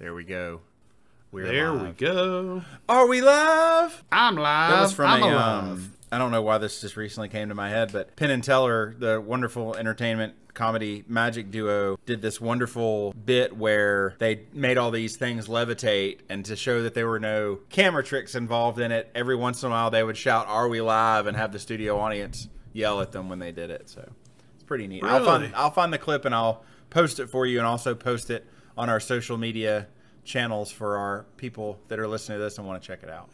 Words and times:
There 0.00 0.14
we 0.14 0.24
go. 0.24 0.62
We're 1.30 1.44
There 1.44 1.74
we 1.74 1.90
go. 1.90 2.62
Are 2.88 3.06
we 3.06 3.20
live? 3.20 4.02
I'm 4.10 4.34
live. 4.34 4.70
That 4.70 4.80
was 4.80 4.94
from 4.94 5.10
I'm 5.10 5.22
a, 5.22 5.36
um, 5.36 5.92
I 6.10 6.16
don't 6.16 6.30
know 6.30 6.40
why 6.40 6.56
this 6.56 6.80
just 6.80 6.96
recently 6.96 7.28
came 7.28 7.50
to 7.50 7.54
my 7.54 7.68
head, 7.68 7.92
but 7.92 8.16
Penn 8.16 8.30
and 8.30 8.42
Teller, 8.42 8.94
the 8.98 9.20
wonderful 9.20 9.76
entertainment 9.76 10.36
comedy 10.54 11.04
magic 11.06 11.50
duo, 11.50 11.98
did 12.06 12.22
this 12.22 12.40
wonderful 12.40 13.12
bit 13.12 13.54
where 13.54 14.14
they 14.18 14.40
made 14.54 14.78
all 14.78 14.90
these 14.90 15.16
things 15.16 15.48
levitate, 15.48 16.20
and 16.30 16.46
to 16.46 16.56
show 16.56 16.82
that 16.82 16.94
there 16.94 17.06
were 17.06 17.20
no 17.20 17.58
camera 17.68 18.02
tricks 18.02 18.34
involved 18.34 18.78
in 18.78 18.92
it, 18.92 19.10
every 19.14 19.36
once 19.36 19.62
in 19.62 19.66
a 19.66 19.70
while 19.70 19.90
they 19.90 20.02
would 20.02 20.16
shout, 20.16 20.46
"Are 20.48 20.70
we 20.70 20.80
live?" 20.80 21.26
and 21.26 21.36
have 21.36 21.52
the 21.52 21.58
studio 21.58 22.00
audience 22.00 22.48
yell 22.72 23.02
at 23.02 23.12
them 23.12 23.28
when 23.28 23.38
they 23.38 23.52
did 23.52 23.68
it. 23.68 23.90
So 23.90 24.10
it's 24.54 24.64
pretty 24.64 24.86
neat. 24.86 25.04
I'll 25.04 25.26
find 25.26 25.54
I'll 25.54 25.70
find 25.70 25.92
the 25.92 25.98
clip 25.98 26.24
and 26.24 26.34
I'll 26.34 26.64
post 26.88 27.20
it 27.20 27.26
for 27.26 27.44
you, 27.44 27.58
and 27.58 27.66
also 27.66 27.94
post 27.94 28.30
it 28.30 28.46
on 28.76 28.88
our 28.88 29.00
social 29.00 29.36
media 29.36 29.86
channels 30.24 30.70
for 30.70 30.96
our 30.96 31.24
people 31.36 31.78
that 31.88 31.98
are 31.98 32.06
listening 32.08 32.38
to 32.38 32.44
this 32.44 32.58
and 32.58 32.66
want 32.66 32.80
to 32.82 32.86
check 32.86 33.02
it 33.02 33.10
out. 33.10 33.30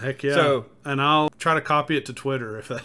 Heck 0.00 0.22
yeah. 0.22 0.34
So- 0.34 0.66
and 0.84 1.00
I'll 1.00 1.30
try 1.38 1.54
to 1.54 1.60
copy 1.60 1.96
it 1.96 2.06
to 2.06 2.12
Twitter 2.12 2.58
if 2.58 2.68
that. 2.68 2.82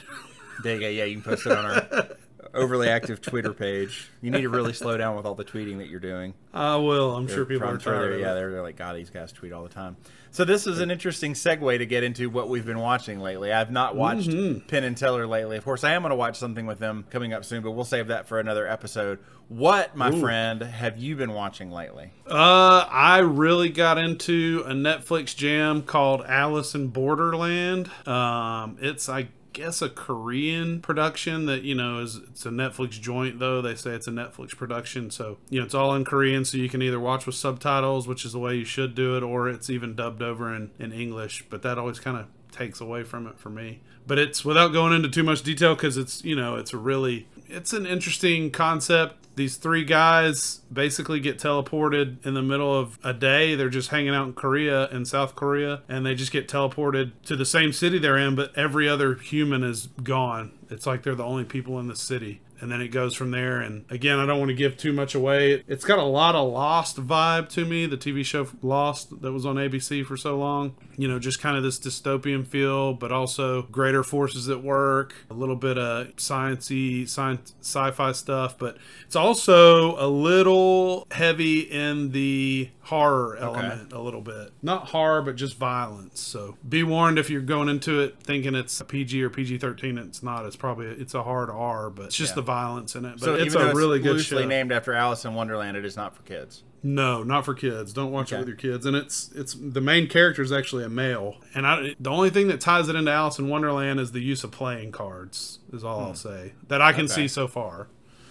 There 0.64 0.76
you 0.76 0.80
go. 0.82 0.88
Yeah, 0.88 1.04
you 1.06 1.16
can 1.16 1.24
post 1.24 1.46
it 1.46 1.52
on 1.52 1.66
our 1.66 2.08
overly 2.54 2.88
active 2.90 3.20
Twitter 3.22 3.54
page. 3.54 4.10
You 4.22 4.32
need 4.32 4.42
to 4.42 4.50
really 4.50 4.74
slow 4.74 4.96
down 4.98 5.16
with 5.16 5.26
all 5.26 5.36
the 5.36 5.44
tweeting 5.46 5.78
that 5.80 5.88
you're 5.88 6.00
doing. 6.00 6.34
I 6.54 6.76
will. 6.76 7.16
I'm 7.16 7.28
sure 7.28 7.46
people 7.46 7.68
are 7.68 7.78
tired. 7.78 8.12
they're- 8.14 8.20
yeah, 8.20 8.34
they're, 8.34 8.52
they're 8.52 8.62
like, 8.62 8.76
God, 8.78 8.96
these 8.96 9.10
guys 9.10 9.32
tweet 9.32 9.52
all 9.52 9.64
the 9.64 9.70
time. 9.74 9.98
So 10.32 10.44
this 10.46 10.66
is 10.66 10.80
an 10.80 10.90
interesting 10.90 11.34
segue 11.34 11.78
to 11.78 11.86
get 11.86 12.04
into 12.04 12.28
what 12.30 12.50
we've 12.50 12.66
been 12.66 12.80
watching 12.80 13.20
lately. 13.20 13.52
I've 13.54 13.72
not 13.72 13.96
watched 13.96 14.30
Mm-hmm. 14.30 14.68
Penn 14.68 14.84
and 14.84 14.98
Teller 14.98 15.28
lately. 15.28 15.58
Of 15.58 15.64
course, 15.66 15.84
I 15.84 15.92
am 15.94 16.02
going 16.02 16.10
to 16.10 16.16
watch 16.16 16.38
something 16.38 16.66
with 16.66 16.80
them 16.80 17.06
coming 17.12 17.34
up 17.34 17.46
soon, 17.46 17.62
but 17.62 17.72
we'll 17.72 17.86
save 17.86 18.08
that 18.08 18.28
for 18.28 18.40
another 18.40 18.68
episode. 18.68 19.20
What, 19.50 19.96
my 19.96 20.10
Ooh. 20.10 20.20
friend, 20.20 20.62
have 20.62 20.98
you 20.98 21.16
been 21.16 21.34
watching 21.34 21.72
lately? 21.72 22.12
Uh, 22.28 22.88
I 22.90 23.20
really 23.20 23.70
got 23.70 24.00
into 24.00 24.64
a 24.66 24.72
Netflix 24.74 25.36
jam 25.36 25.84
called 25.84 26.24
Alice 26.28 26.74
in 26.74 26.88
Borderland. 26.88 27.92
Um, 28.08 28.78
it's 28.82 29.08
I 29.10 29.28
guess 29.54 29.82
a 29.82 29.90
Korean 29.90 30.82
production 30.82 31.46
that 31.46 31.64
you 31.64 31.76
know 31.76 32.00
is 32.00 32.18
it's 32.18 32.46
a 32.46 32.50
Netflix 32.50 32.92
joint 32.92 33.40
though. 33.40 33.62
They 33.62 33.76
say 33.76 33.92
it's 33.92 34.08
a 34.08 34.12
Netflix 34.12 34.56
production, 34.56 35.12
so 35.12 35.38
you 35.50 35.60
know 35.60 35.66
it's 35.66 35.76
all 35.76 35.96
in 35.96 36.04
Korean, 36.04 36.44
so 36.44 36.58
you 36.58 36.70
can 36.70 36.82
either 36.82 37.00
watch 37.00 37.26
with 37.26 37.36
subtitles, 37.36 38.08
which 38.08 38.26
is 38.26 38.34
the 38.34 38.40
way 38.40 38.56
you 38.56 38.66
should 38.66 38.96
do 38.96 39.16
it, 39.16 39.24
or 39.24 39.48
it's 39.48 39.70
even 39.70 39.96
dubbed 39.96 40.22
over 40.22 40.54
in 40.54 40.72
in 40.80 40.92
English. 40.92 41.46
But 41.50 41.62
that 41.62 41.78
always 41.78 42.00
kind 42.00 42.18
of 42.18 42.28
takes 42.52 42.82
away 42.82 43.04
from 43.04 43.28
it 43.28 43.40
for 43.40 43.50
me. 43.50 43.82
But 44.06 44.20
it's 44.20 44.44
without 44.44 44.74
going 44.74 44.94
into 44.94 45.10
too 45.10 45.24
much 45.24 45.44
detail 45.44 45.76
because 45.76 45.98
it's 45.98 46.24
you 46.24 46.36
know 46.36 46.56
it's 46.56 46.74
a 46.74 46.78
really 46.78 47.28
it's 47.54 47.74
an 47.74 47.86
interesting 47.86 48.52
concept. 48.52 49.18
These 49.36 49.58
three 49.58 49.84
guys 49.84 50.62
basically 50.72 51.20
get 51.20 51.40
teleported 51.40 52.24
in 52.26 52.34
the 52.34 52.42
middle 52.42 52.74
of 52.78 53.00
a 53.04 53.14
day. 53.14 53.56
They're 53.56 53.70
just 53.70 53.90
hanging 53.90 54.14
out 54.14 54.28
in 54.28 54.34
Korea, 54.34 54.88
in 54.90 55.06
South 55.06 55.36
Korea, 55.36 55.82
and 55.88 56.06
they 56.06 56.14
just 56.14 56.32
get 56.32 56.48
teleported 56.48 57.14
to 57.26 57.36
the 57.36 57.46
same 57.46 57.74
city 57.74 57.98
they're 57.98 58.18
in, 58.18 58.36
but 58.36 58.56
every 58.56 58.88
other 58.88 59.16
human 59.16 59.64
is 59.64 59.88
gone. 60.04 60.52
It's 60.70 60.86
like 60.86 61.04
they're 61.04 61.16
the 61.16 61.24
only 61.24 61.46
people 61.46 61.80
in 61.80 61.88
the 61.88 61.96
city. 61.96 62.42
And 62.64 62.72
then 62.72 62.80
it 62.80 62.88
goes 62.88 63.14
from 63.14 63.32
there. 63.32 63.60
And 63.60 63.84
again, 63.90 64.20
I 64.20 64.26
don't 64.26 64.40
want 64.40 64.48
to 64.48 64.56
give 64.56 64.78
too 64.78 64.94
much 64.94 65.16
away. 65.16 65.66
It's 65.68 65.84
got 65.84 66.00
a 66.00 66.04
lot 66.04 66.34
of 66.34 66.50
Lost 66.50 66.96
vibe 66.96 67.50
to 67.50 67.66
me, 67.66 67.86
the 67.86 67.98
TV 67.98 68.24
show 68.24 68.48
Lost 68.62 69.22
that 69.22 69.34
was 69.34 69.46
on 69.46 69.58
ABC 69.58 70.06
for 70.06 70.16
so 70.16 70.38
long. 70.38 70.74
You 70.96 71.10
know, 71.10 71.20
just 71.20 71.42
kind 71.42 71.58
of 71.58 71.64
this 71.64 71.78
dystopian 71.78 72.48
feel, 72.48 72.94
but 72.94 73.12
also 73.12 73.64
greater 73.64 74.02
forces 74.02 74.48
at 74.48 74.64
work, 74.64 75.14
a 75.30 75.34
little 75.34 75.58
bit 75.58 75.78
of 75.78 76.16
sciencey, 76.16 77.10
science, 77.10 77.54
sci-fi 77.60 78.14
stuff, 78.14 78.58
but 78.58 78.78
it's 79.06 79.18
also 79.18 79.98
a 80.02 80.08
little 80.08 81.06
heavy 81.12 81.60
in 81.60 82.14
the 82.14 82.70
horror 82.84 83.38
element 83.38 83.94
a 83.94 84.00
little 84.02 84.22
bit. 84.22 84.52
Not 84.62 84.90
horror, 84.90 85.22
but 85.22 85.36
just 85.36 85.56
violence. 85.58 86.20
So 86.20 86.58
be 86.68 86.84
warned 86.84 87.18
if 87.18 87.30
you're 87.30 87.42
going 87.42 87.70
into 87.70 88.02
it 88.02 88.18
thinking 88.22 88.56
it's 88.56 88.80
a 88.82 88.86
PG 88.86 89.24
or 89.24 89.30
PG-13. 89.30 89.98
It's 90.06 90.22
not. 90.22 90.46
It's 90.46 90.56
probably 90.58 90.88
it's 90.88 91.14
a 91.14 91.24
hard 91.24 91.50
R, 91.50 91.90
but 91.90 92.08
it's 92.08 92.16
just 92.18 92.32
Yeah. 92.32 92.36
the 92.36 92.42
violence 92.42 92.96
in 92.96 93.06
it. 93.06 93.14
But 93.20 93.22
So 93.22 93.36
it's 93.36 93.56
a 93.56 93.74
really 93.74 94.00
good 94.00 94.14
loosely 94.18 94.44
show. 94.44 94.48
named 94.50 94.72
after 94.72 94.94
Alice 94.94 95.24
in 95.26 95.34
Wonderland, 95.34 95.78
it 95.78 95.86
is 95.86 95.96
not 95.96 96.16
for 96.16 96.24
kids. 96.24 96.64
No, 96.86 97.24
not 97.24 97.46
for 97.46 97.54
kids. 97.54 97.94
Don't 97.94 98.12
watch 98.12 98.34
Okay. 98.34 98.36
it 98.36 98.40
with 98.40 98.48
your 98.50 98.58
kids. 98.58 98.86
And 98.86 98.96
it's 98.98 99.32
it's 99.34 99.54
the 99.58 99.80
main 99.80 100.08
character 100.08 100.42
is 100.42 100.52
actually 100.52 100.84
a 100.84 100.90
male. 100.90 101.38
And 101.56 101.66
I 101.66 101.96
the 102.00 102.10
only 102.10 102.30
thing 102.30 102.50
that 102.50 102.60
ties 102.60 102.90
it 102.90 102.96
into 102.98 103.10
Alice 103.12 103.40
in 103.40 103.48
Wonderland 103.48 104.02
is 104.02 104.12
the 104.12 104.20
use 104.22 104.44
of 104.44 104.52
playing 104.52 104.92
cards. 104.92 105.60
Is 105.72 105.86
all 105.86 106.02
I'll 106.02 106.16
say 106.16 106.52
that 106.68 106.82
I 106.82 106.92
can 106.92 107.06
Hmm. 107.06 107.12
Okay. 107.14 107.22
see 107.22 107.28
so 107.30 107.48
far. 107.48 107.88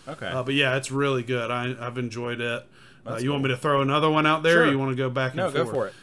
Okay. 0.07 0.27
Uh, 0.27 0.43
but 0.43 0.53
yeah, 0.55 0.77
it's 0.77 0.91
really 0.91 1.23
good. 1.23 1.51
I, 1.51 1.75
I've 1.81 1.97
enjoyed 1.97 2.41
it. 2.41 2.67
Uh, 3.07 3.19
you 3.21 3.31
want 3.31 3.43
me 3.43 3.49
to 3.49 3.57
throw 3.57 3.83
another 3.83 4.09
one 4.11 4.27
out 4.27 4.43
there, 4.43 4.61
or 4.61 4.65
Sure. 4.65 4.73
you 4.73 4.79
want 4.79 4.91
to 4.93 4.97
go 4.97 5.11
back 5.11 5.33
and 5.33 5.39
no, 5.39 5.51
forth? 5.51 5.67
go 5.67 5.73
for 5.73 5.87
it. 5.89 5.95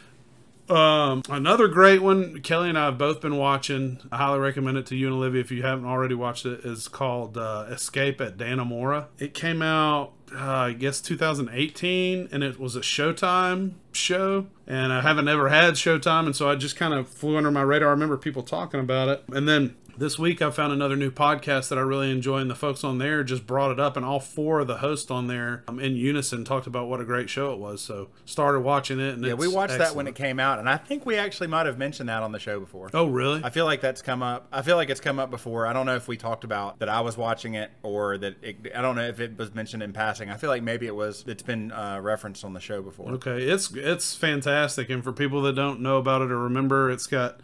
Um, 0.70 1.24
another 1.30 1.68
great 1.68 2.02
one, 2.02 2.42
Kelly 2.42 2.70
and 2.70 2.78
I 2.78 2.86
have 2.86 2.98
both 3.00 3.22
been 3.22 3.38
watching. 3.38 4.00
I 4.12 4.18
highly 4.18 4.40
recommend 4.40 4.78
it 4.78 4.86
to 4.88 4.96
you 4.96 5.08
and 5.08 5.16
Olivia 5.16 5.42
if 5.42 5.52
you 5.52 5.64
haven't 5.64 5.86
already 5.86 6.14
watched 6.14 6.46
it. 6.46 6.60
Is 6.64 6.88
called 6.88 7.38
uh, 7.40 7.66
Escape 7.70 8.22
at 8.22 8.38
Dannemora. 8.38 9.06
It 9.18 9.34
came 9.34 9.64
out, 9.64 10.12
uh, 10.34 10.40
I 10.40 10.74
guess, 10.74 11.02
2018, 11.02 12.30
and 12.32 12.44
it 12.44 12.60
was 12.60 12.76
a 12.76 12.82
Showtime 12.82 13.74
show. 13.92 14.48
And 14.68 14.94
I 14.94 15.02
haven't 15.02 15.28
ever 15.28 15.50
had 15.50 15.74
Showtime, 15.76 16.26
and 16.26 16.36
so 16.36 16.50
I 16.50 16.56
just 16.56 16.76
kind 16.76 16.94
of 16.94 17.08
flew 17.08 17.38
under 17.38 17.52
my 17.52 17.62
radar. 17.62 17.90
I 17.90 17.92
remember 17.92 18.18
people 18.18 18.44
talking 18.44 18.80
about 18.80 19.10
it, 19.10 19.24
and 19.30 19.48
then 19.48 19.76
this 20.00 20.18
week 20.18 20.42
I 20.42 20.50
found 20.50 20.72
another 20.72 20.96
new 20.96 21.12
podcast 21.12 21.68
that 21.70 21.78
I 21.78 21.82
really 21.82 22.10
enjoy, 22.10 22.38
and 22.38 22.50
the 22.50 22.56
folks 22.56 22.84
on 22.86 23.00
there 23.00 23.22
just 23.24 23.46
brought 23.46 23.72
it 23.72 23.80
up, 23.80 23.98
and 23.98 24.06
all 24.06 24.20
four 24.22 24.62
of 24.62 24.68
the 24.68 24.78
hosts 24.78 25.12
on 25.12 25.28
there 25.28 25.64
um, 25.68 25.80
in 25.80 25.96
unison 25.96 26.46
talked 26.46 26.68
about 26.68 26.88
what 26.88 27.02
a 27.02 27.04
great 27.04 27.30
show 27.30 27.52
it 27.52 27.60
was. 27.60 27.82
So 27.82 28.08
started 28.26 28.62
watching 28.62 29.00
it, 29.00 29.16
and 29.16 29.26
Yeah, 29.26 29.34
we 29.34 29.48
watched 29.48 29.78
that 29.78 29.96
when 29.96 30.08
it 30.08 30.16
came 30.16 30.40
out, 30.40 30.60
and 30.60 30.70
I 30.70 30.78
think 30.78 31.06
we 31.06 31.18
actually 31.18 31.48
might 31.48 31.66
have 31.66 31.78
mentioned 31.78 32.08
that 32.08 32.24
on 32.24 32.32
the 32.32 32.40
show 32.40 32.60
before. 32.60 32.90
Oh, 32.94 33.08
really? 33.08 33.42
I 33.44 33.50
feel 33.50 33.66
like 33.66 33.82
that's 33.82 34.02
come 34.02 34.24
up. 34.24 34.48
I 34.54 34.62
feel 34.62 34.78
like 34.78 34.90
it's 34.90 35.02
come 35.02 35.20
up 35.20 35.30
before. 35.30 35.68
I 35.68 35.74
don't 35.74 35.86
know 35.86 35.96
if 35.96 36.08
we 36.08 36.16
talked 36.16 36.46
about 36.46 36.80
that 36.80 36.88
I 36.88 37.02
was 37.02 37.18
watching 37.18 37.56
it 37.56 37.70
or 37.84 38.18
that 38.20 38.38
it, 38.42 38.72
I 38.74 38.82
don't 38.82 38.96
know 38.96 39.08
if 39.08 39.20
it 39.20 39.38
was 39.38 39.54
mentioned 39.54 39.84
in 39.84 39.92
passing. 40.20 40.34
I 40.34 40.38
feel 40.38 40.50
like 40.50 40.64
maybe 40.64 40.88
it 40.88 40.96
was. 40.96 41.24
It's 41.28 41.44
been 41.44 41.72
uh, 41.72 42.00
referenced 42.02 42.44
on 42.44 42.54
the 42.54 42.60
show 42.60 42.82
before. 42.82 43.12
Okay, 43.14 43.44
it's 43.44 43.72
it's 43.76 44.16
fantastic, 44.16 44.90
and 44.90 45.04
for 45.04 45.12
people 45.14 45.42
that 45.44 45.54
don't 45.54 45.82
know 45.82 45.98
about 45.98 46.22
it 46.22 46.32
or 46.32 46.38
remember, 46.40 46.90
it's 46.92 47.08
got 47.08 47.40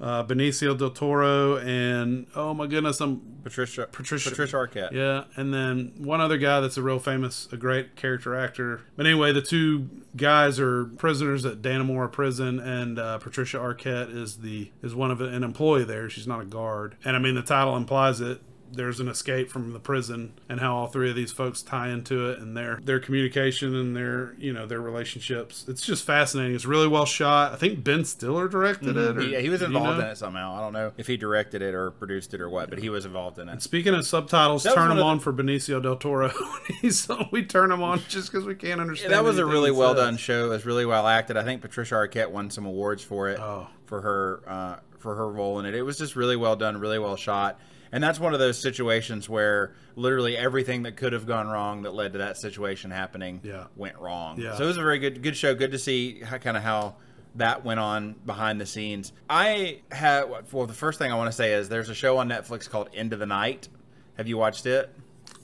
uh, 0.00 0.24
Benicio 0.24 0.76
del 0.78 0.90
Toro 0.90 1.58
and 1.58 2.26
oh 2.34 2.54
my 2.54 2.66
goodness, 2.66 3.00
I'm 3.00 3.20
Patricia 3.42 3.86
Patricia- 3.90 4.30
Patricia 4.30 4.56
Arquette. 4.56 4.92
yeah, 4.92 5.24
and 5.36 5.52
then 5.52 5.92
one 5.98 6.20
other 6.20 6.38
guy 6.38 6.60
that's 6.60 6.76
a 6.76 6.82
real 6.82 6.98
famous, 6.98 7.48
a 7.52 7.56
great 7.56 7.96
character 7.96 8.34
actor. 8.34 8.82
But 8.96 9.06
anyway, 9.06 9.32
the 9.32 9.42
two 9.42 9.90
guys 10.16 10.58
are 10.58 10.84
prisoners 10.86 11.44
at 11.44 11.60
Dannemora 11.62 12.10
prison, 12.10 12.58
and 12.58 12.98
uh, 12.98 13.18
Patricia 13.18 13.58
Arquette 13.58 14.14
is 14.14 14.38
the 14.38 14.70
is 14.82 14.94
one 14.94 15.10
of 15.10 15.20
an 15.20 15.42
employee 15.44 15.84
there. 15.84 16.08
She's 16.08 16.26
not 16.26 16.40
a 16.40 16.46
guard, 16.46 16.96
and 17.04 17.14
I 17.16 17.18
mean 17.18 17.34
the 17.34 17.42
title 17.42 17.76
implies 17.76 18.20
it. 18.20 18.40
There's 18.72 19.00
an 19.00 19.08
escape 19.08 19.50
from 19.50 19.72
the 19.72 19.80
prison, 19.80 20.34
and 20.48 20.60
how 20.60 20.76
all 20.76 20.86
three 20.86 21.10
of 21.10 21.16
these 21.16 21.32
folks 21.32 21.62
tie 21.62 21.88
into 21.88 22.30
it, 22.30 22.38
and 22.38 22.56
their 22.56 22.78
their 22.82 23.00
communication 23.00 23.74
and 23.74 23.96
their 23.96 24.34
you 24.38 24.52
know 24.52 24.66
their 24.66 24.80
relationships. 24.80 25.64
It's 25.68 25.82
just 25.84 26.04
fascinating. 26.04 26.54
It's 26.54 26.64
really 26.66 26.86
well 26.88 27.04
shot. 27.06 27.52
I 27.52 27.56
think 27.56 27.82
Ben 27.82 28.04
Stiller 28.04 28.48
directed 28.48 28.96
it. 28.96 29.16
Or, 29.16 29.20
Mm-hmm. 29.20 29.32
Yeah, 29.32 29.40
he 29.40 29.48
was 29.48 29.60
do 29.60 29.66
you 29.66 29.76
involved 29.76 29.98
know? 29.98 30.04
in 30.04 30.10
it 30.12 30.16
somehow. 30.18 30.54
I 30.56 30.60
don't 30.60 30.72
know 30.72 30.92
if 30.96 31.06
he 31.06 31.16
directed 31.16 31.62
it 31.62 31.74
or 31.74 31.90
produced 31.90 32.32
it 32.34 32.40
or 32.40 32.48
what, 32.48 32.70
but 32.70 32.78
he 32.78 32.88
was 32.90 33.04
involved 33.04 33.38
in 33.38 33.48
it. 33.48 33.60
Speaking 33.62 33.94
of 33.94 34.06
subtitles, 34.06 34.62
That 34.62 34.74
turn 34.74 34.88
them 34.90 35.00
on 35.02 35.18
for 35.20 35.32
Benicio 35.32 35.82
del 35.82 35.96
Toro. 35.96 36.30
He's, 36.80 37.08
we 37.32 37.44
turn 37.44 37.70
them 37.70 37.82
on 37.82 38.00
just 38.08 38.30
because 38.30 38.46
we 38.46 38.54
can't 38.54 38.80
understand. 38.80 39.12
that 39.12 39.24
was 39.24 39.38
a 39.38 39.44
really 39.46 39.70
well 39.70 39.94
says. 39.94 40.04
done 40.04 40.16
show. 40.16 40.46
It 40.46 40.48
was 40.48 40.64
really 40.66 40.86
well 40.86 41.06
acted. 41.06 41.36
I 41.36 41.42
think 41.44 41.60
Patricia 41.60 41.94
Arquette 41.96 42.30
won 42.30 42.50
some 42.50 42.66
awards 42.66 43.02
for 43.02 43.28
it 43.28 43.38
Oh. 43.40 43.66
for 43.86 44.00
her 44.00 44.42
uh, 44.46 44.76
for 44.98 45.14
her 45.16 45.28
role 45.30 45.58
in 45.58 45.66
it. 45.66 45.74
It 45.74 45.82
was 45.82 45.98
just 45.98 46.14
really 46.14 46.36
well 46.36 46.56
done, 46.56 46.78
really 46.78 46.98
well 46.98 47.16
shot. 47.16 47.58
And 47.92 48.02
that's 48.02 48.20
one 48.20 48.32
of 48.34 48.38
those 48.40 48.56
situations 48.58 49.28
where 49.28 49.72
literally 49.96 50.36
everything 50.36 50.84
that 50.84 50.96
could 50.96 51.12
have 51.12 51.26
gone 51.26 51.48
wrong 51.48 51.82
that 51.82 51.92
led 51.94 52.12
to 52.12 52.18
that 52.18 52.36
situation 52.36 52.90
happening 52.90 53.40
Yeah. 53.42 53.64
went 53.76 53.98
wrong. 53.98 54.40
Yeah. 54.40 54.56
So 54.56 54.64
it 54.64 54.66
was 54.68 54.76
a 54.76 54.82
very 54.82 54.98
good 54.98 55.22
good 55.22 55.36
show. 55.36 55.54
Good 55.54 55.72
to 55.72 55.78
see 55.78 56.20
how, 56.20 56.38
kind 56.38 56.56
of 56.56 56.62
how 56.62 56.96
that 57.36 57.64
went 57.64 57.80
on 57.80 58.14
behind 58.26 58.60
the 58.60 58.66
scenes. 58.66 59.12
I 59.28 59.80
have 59.92 60.52
well 60.52 60.66
the 60.66 60.72
first 60.72 60.98
thing 60.98 61.10
I 61.12 61.16
want 61.16 61.28
to 61.28 61.36
say 61.36 61.52
is 61.52 61.68
there's 61.68 61.88
a 61.88 61.94
show 61.94 62.18
on 62.18 62.28
Netflix 62.28 62.68
called 62.70 62.88
Into 62.92 63.16
the 63.16 63.26
Night. 63.26 63.68
Have 64.16 64.28
you 64.28 64.36
watched 64.36 64.66
it? 64.66 64.94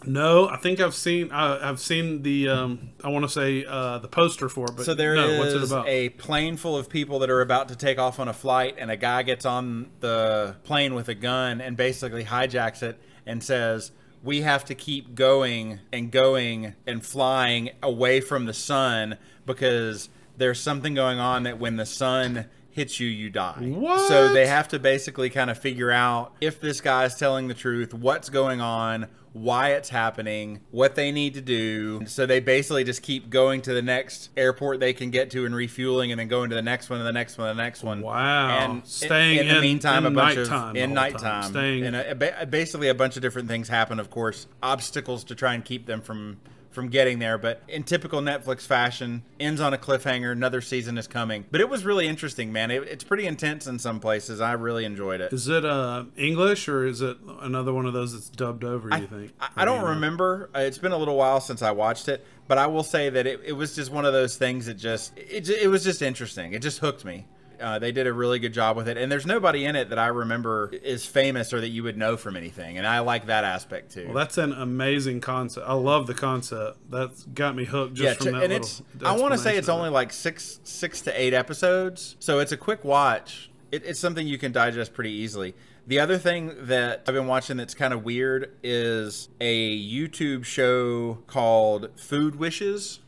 No, 0.07 0.49
I 0.49 0.57
think 0.57 0.81
I've 0.81 0.95
seen. 0.95 1.33
Uh, 1.33 1.59
I've 1.63 1.81
seen 1.81 2.23
the. 2.23 2.49
Um, 2.49 2.91
I 3.03 3.09
want 3.09 3.25
to 3.25 3.29
say 3.29 3.65
uh, 3.65 3.99
the 3.99 4.09
poster 4.09 4.49
for 4.49 4.67
it, 4.67 4.77
but 4.77 4.87
So 4.87 4.95
there 4.95 5.15
is 5.15 5.21
no, 5.33 5.39
what's 5.39 5.53
it 5.55 5.63
about? 5.65 5.89
a 5.89 6.11
plane 6.11 6.57
full 6.57 6.77
of 6.77 6.89
people 6.89 7.19
that 7.21 7.31
are 7.31 7.41
about 7.41 7.69
to 7.69 7.77
take 7.77 7.99
off 7.99 8.21
on 8.21 8.29
a 8.29 8.33
flight, 8.33 8.77
and 8.79 8.91
a 8.91 8.97
guy 8.97 9.23
gets 9.23 9.45
on 9.45 9.91
the 10.01 10.57
plane 10.65 10.95
with 10.95 11.09
a 11.09 11.15
gun 11.15 11.61
and 11.61 11.77
basically 11.77 12.25
hijacks 12.25 12.83
it 12.83 12.99
and 13.27 13.43
says, 13.43 13.91
"We 14.23 14.43
have 14.43 14.65
to 14.67 14.75
keep 14.75 15.15
going 15.15 15.81
and 15.93 16.11
going 16.13 16.75
and 16.87 17.05
flying 17.05 17.71
away 17.83 18.21
from 18.21 18.47
the 18.47 18.55
sun 18.55 19.19
because 19.45 20.09
there's 20.37 20.61
something 20.61 20.95
going 20.95 21.19
on 21.19 21.43
that 21.45 21.59
when 21.59 21.77
the 21.77 21.87
sun 21.87 22.47
hits 22.71 23.01
you, 23.01 23.09
you 23.09 23.31
die." 23.31 23.59
What? 23.75 24.07
So 24.09 24.33
they 24.33 24.47
have 24.47 24.69
to 24.69 24.79
basically 24.79 25.31
kind 25.31 25.51
of 25.51 25.59
figure 25.59 25.91
out 25.91 26.33
if 26.41 26.61
this 26.61 26.81
guy's 26.81 27.17
telling 27.19 27.49
the 27.49 27.55
truth, 27.55 27.93
what's 27.95 28.29
going 28.29 28.61
on, 28.61 29.07
why 29.43 29.73
it's 29.73 29.89
happening, 29.89 30.61
what 30.71 30.95
they 30.95 31.13
need 31.13 31.35
to 31.35 31.41
do. 31.41 32.07
So 32.07 32.25
they 32.27 32.41
basically 32.41 32.85
just 32.85 33.03
keep 33.03 33.29
going 33.29 33.61
to 33.63 33.75
the 33.75 33.83
next 33.83 34.31
airport 34.37 34.81
they 34.81 34.93
can 34.93 35.11
get 35.11 35.31
to 35.33 35.45
and 35.45 35.55
refueling, 35.55 36.11
and 36.11 36.19
then 36.19 36.29
going 36.29 36.51
to 36.51 36.57
the 36.57 36.63
next 36.63 36.89
one, 36.89 36.99
and 36.99 37.07
the 37.07 37.13
next 37.13 37.37
one, 37.39 37.49
and 37.51 37.59
the 37.59 37.63
next 37.63 37.83
one. 37.83 38.01
Wow. 38.01 38.49
And 38.49 38.87
Staying 38.87 39.39
in, 39.41 39.49
in 39.49 39.55
the 39.57 39.61
meantime, 39.61 40.07
in 40.07 40.13
a 40.13 40.15
bunch 40.17 40.37
nighttime 40.39 40.71
of 40.71 40.77
in 40.77 40.89
whole 40.91 40.97
time. 40.97 41.13
nighttime, 41.13 41.51
Staying- 41.51 41.85
and 41.87 41.97
a, 41.97 42.15
ba- 42.15 42.47
basically 42.49 42.89
a 42.89 42.95
bunch 42.95 43.17
of 43.17 43.23
different 43.23 43.49
things 43.49 43.69
happen. 43.69 44.01
Of 44.01 44.11
course, 44.11 44.47
obstacles 44.63 45.25
to 45.25 45.35
try 45.35 45.55
and 45.55 45.65
keep 45.65 45.87
them 45.87 46.01
from 46.01 46.39
from 46.77 46.89
getting 46.89 47.19
there. 47.19 47.39
But 47.39 47.63
in 47.67 47.83
typical 47.83 48.21
Netflix 48.21 48.61
fashion, 48.61 49.25
ends 49.41 49.61
on 49.61 49.75
a 49.75 49.79
cliffhanger. 49.79 50.31
Another 50.31 50.61
season 50.61 50.97
is 50.99 51.09
coming. 51.09 51.47
But 51.51 51.61
it 51.61 51.69
was 51.69 51.85
really 51.85 52.07
interesting, 52.07 52.53
man. 52.53 52.71
It, 52.71 52.85
it's 52.85 53.03
pretty 53.03 53.27
intense 53.27 53.67
in 53.67 53.81
some 53.81 53.99
places. 53.99 54.41
I 54.41 54.53
really 54.53 54.85
enjoyed 54.85 55.21
it. 55.21 55.33
Is 55.33 55.49
it 55.49 55.65
uh, 55.65 56.05
English 56.17 56.69
or 56.69 56.87
is 56.87 57.01
it 57.01 57.17
another 57.41 57.73
one 57.73 57.87
of 57.87 57.93
those 57.95 58.13
that's 58.13 58.29
dubbed 58.29 58.63
over? 58.63 58.89
You 58.97 59.09
think? 59.09 59.33
I, 59.41 59.49
I 59.57 59.61
do 59.63 59.67
don't 59.67 59.77
you 59.79 59.83
know? 59.83 59.89
remember. 59.89 60.51
Uh, 60.55 60.61
It's 60.61 60.79
been 60.79 60.93
a 60.93 60.99
little 60.99 61.17
while 61.17 61.41
since 61.41 61.63
I 61.63 61.73
watched 61.73 62.09
it, 62.09 62.25
but 62.47 62.59
I 62.59 62.67
will 62.69 62.85
say 62.85 63.09
that 63.11 63.27
it, 63.27 63.41
it 63.45 63.53
was 63.53 63.75
just 63.75 63.91
one 63.91 64.05
of 64.05 64.13
those 64.13 64.37
things 64.37 64.67
that 64.67 64.75
just 64.75 65.17
it, 65.17 65.49
it 65.49 65.69
was 65.69 65.83
just 65.83 66.03
interesting. 66.03 66.53
It 66.53 66.61
just 66.61 66.79
hooked 66.79 67.05
me. 67.05 67.27
Uh, 67.61 67.79
they 67.79 67.93
did 67.93 68.07
a 68.07 68.13
really 68.13 68.39
good 68.39 68.53
job 68.53 68.77
with 68.77 68.89
it, 68.89 68.97
and 68.97 69.11
there's 69.11 69.27
nobody 69.27 69.65
in 69.65 69.77
it 69.77 69.91
that 69.91 69.99
I 69.99 70.09
remember 70.09 70.71
is 70.83 71.07
famous 71.07 71.53
or 71.53 71.61
that 71.61 71.69
you 71.69 71.83
would 71.83 71.97
know 71.97 72.17
from 72.17 72.37
anything, 72.37 72.79
and 72.79 72.87
I 72.87 73.01
like 73.01 73.27
that 73.27 73.45
aspect 73.45 73.93
too. 73.93 74.07
Well, 74.07 74.15
that's 74.15 74.39
an 74.39 74.53
amazing 74.53 75.21
concept. 75.21 75.67
I 75.69 75.75
love 75.75 76.07
the 76.07 76.15
concept. 76.15 76.79
That's 76.91 77.25
got 77.25 77.55
me 77.57 77.65
hooked 77.65 77.95
just 77.95 78.21
yeah, 78.21 78.25
from 78.25 78.33
that 78.33 78.45
and 78.45 78.53
little 78.53 78.67
it's 78.67 78.83
I 79.05 79.17
want 79.17 79.33
to 79.33 79.39
say 79.39 79.57
it's 79.57 79.69
only 79.69 79.91
like 79.91 80.13
six 80.13 80.61
six 80.65 81.01
to 81.03 81.21
eight 81.21 81.35
episodes, 81.35 82.17
so 82.19 82.39
it's 82.39 82.53
a 82.53 82.57
quick 82.57 82.85
watch. 82.85 83.51
It, 83.73 83.85
it's 83.85 84.01
something 84.01 84.27
you 84.27 84.39
can 84.39 84.53
digest 84.53 84.95
pretty 84.95 85.11
easily. 85.11 85.55
The 85.89 86.01
other 86.01 86.19
thing 86.19 86.53
that 86.63 87.05
I've 87.07 87.15
been 87.15 87.29
watching 87.29 87.57
that's 87.57 87.75
kind 87.75 87.95
of 87.95 88.05
weird 88.05 88.53
is 88.63 89.29
a 89.41 89.79
YouTube 89.79 90.45
show 90.45 91.19
called 91.27 91.91
Food 91.99 92.37
Wishes, 92.37 93.01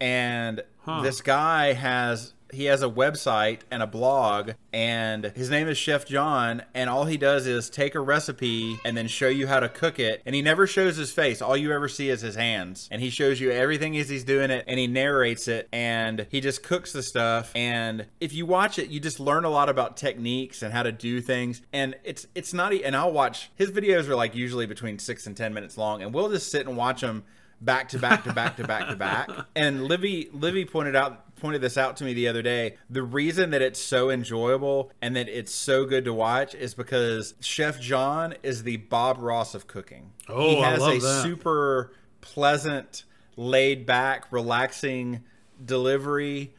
and 0.00 0.62
Huh. 0.84 1.02
this 1.02 1.20
guy 1.20 1.74
has 1.74 2.32
he 2.52 2.66
has 2.66 2.82
a 2.82 2.88
website 2.88 3.60
and 3.70 3.82
a 3.82 3.86
blog 3.86 4.52
and 4.72 5.32
his 5.34 5.50
name 5.50 5.68
is 5.68 5.76
chef 5.76 6.06
john 6.06 6.62
and 6.74 6.88
all 6.88 7.04
he 7.04 7.16
does 7.16 7.46
is 7.46 7.68
take 7.70 7.94
a 7.94 8.00
recipe 8.00 8.78
and 8.84 8.96
then 8.96 9.06
show 9.08 9.28
you 9.28 9.46
how 9.46 9.60
to 9.60 9.68
cook 9.68 9.98
it 9.98 10.22
and 10.26 10.34
he 10.34 10.42
never 10.42 10.66
shows 10.66 10.96
his 10.96 11.12
face. 11.12 11.42
All 11.42 11.56
you 11.56 11.72
ever 11.72 11.88
see 11.88 12.08
is 12.08 12.20
his 12.20 12.34
hands 12.34 12.88
and 12.90 13.00
he 13.00 13.10
shows 13.10 13.40
you 13.40 13.50
everything 13.50 13.96
as 13.98 14.08
he's 14.08 14.24
doing 14.24 14.50
it 14.50 14.64
and 14.66 14.78
he 14.78 14.86
narrates 14.86 15.48
it 15.48 15.68
and 15.72 16.26
he 16.30 16.40
just 16.40 16.62
cooks 16.62 16.92
the 16.92 17.02
stuff 17.02 17.52
and 17.54 18.06
if 18.20 18.32
you 18.32 18.46
watch 18.46 18.78
it 18.78 18.88
you 18.88 19.00
just 19.00 19.20
learn 19.20 19.44
a 19.44 19.50
lot 19.50 19.68
about 19.68 19.96
techniques 19.96 20.62
and 20.62 20.72
how 20.72 20.82
to 20.82 20.92
do 20.92 21.20
things 21.20 21.62
and 21.72 21.94
it's 22.04 22.26
it's 22.34 22.52
not 22.52 22.72
and 22.72 22.94
i'll 22.94 23.12
watch 23.12 23.50
his 23.56 23.70
videos 23.70 24.08
are 24.08 24.14
like 24.14 24.34
usually 24.34 24.66
between 24.66 24.98
six 24.98 25.26
and 25.26 25.36
ten 25.36 25.52
minutes 25.52 25.76
long 25.76 26.02
and 26.02 26.14
we'll 26.14 26.30
just 26.30 26.50
sit 26.50 26.66
and 26.66 26.76
watch 26.76 27.00
them 27.00 27.24
back 27.60 27.88
to 27.90 27.98
back 27.98 28.24
to 28.24 28.32
back 28.32 28.56
to 28.56 28.66
back 28.66 28.88
to 28.88 28.96
back. 28.96 29.28
And 29.56 29.84
Livy 29.84 30.28
Livy 30.32 30.64
pointed 30.64 30.96
out 30.96 31.36
pointed 31.36 31.60
this 31.60 31.76
out 31.78 31.96
to 31.98 32.04
me 32.04 32.14
the 32.14 32.28
other 32.28 32.42
day. 32.42 32.76
The 32.88 33.02
reason 33.02 33.50
that 33.50 33.62
it's 33.62 33.80
so 33.80 34.10
enjoyable 34.10 34.92
and 35.00 35.16
that 35.16 35.28
it's 35.28 35.54
so 35.54 35.84
good 35.84 36.04
to 36.04 36.12
watch 36.14 36.54
is 36.54 36.74
because 36.74 37.34
Chef 37.40 37.80
John 37.80 38.34
is 38.42 38.62
the 38.62 38.76
Bob 38.76 39.18
Ross 39.20 39.54
of 39.54 39.66
cooking. 39.66 40.12
Oh, 40.28 40.48
he 40.50 40.62
I 40.62 40.70
has 40.70 40.80
love 40.80 40.94
a 40.96 40.98
that. 41.00 41.22
super 41.22 41.92
pleasant, 42.20 43.04
laid 43.36 43.86
back, 43.86 44.30
relaxing 44.30 45.24
delivery 45.62 46.54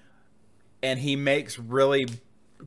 and 0.84 1.00
he 1.00 1.16
makes 1.16 1.60
really 1.60 2.08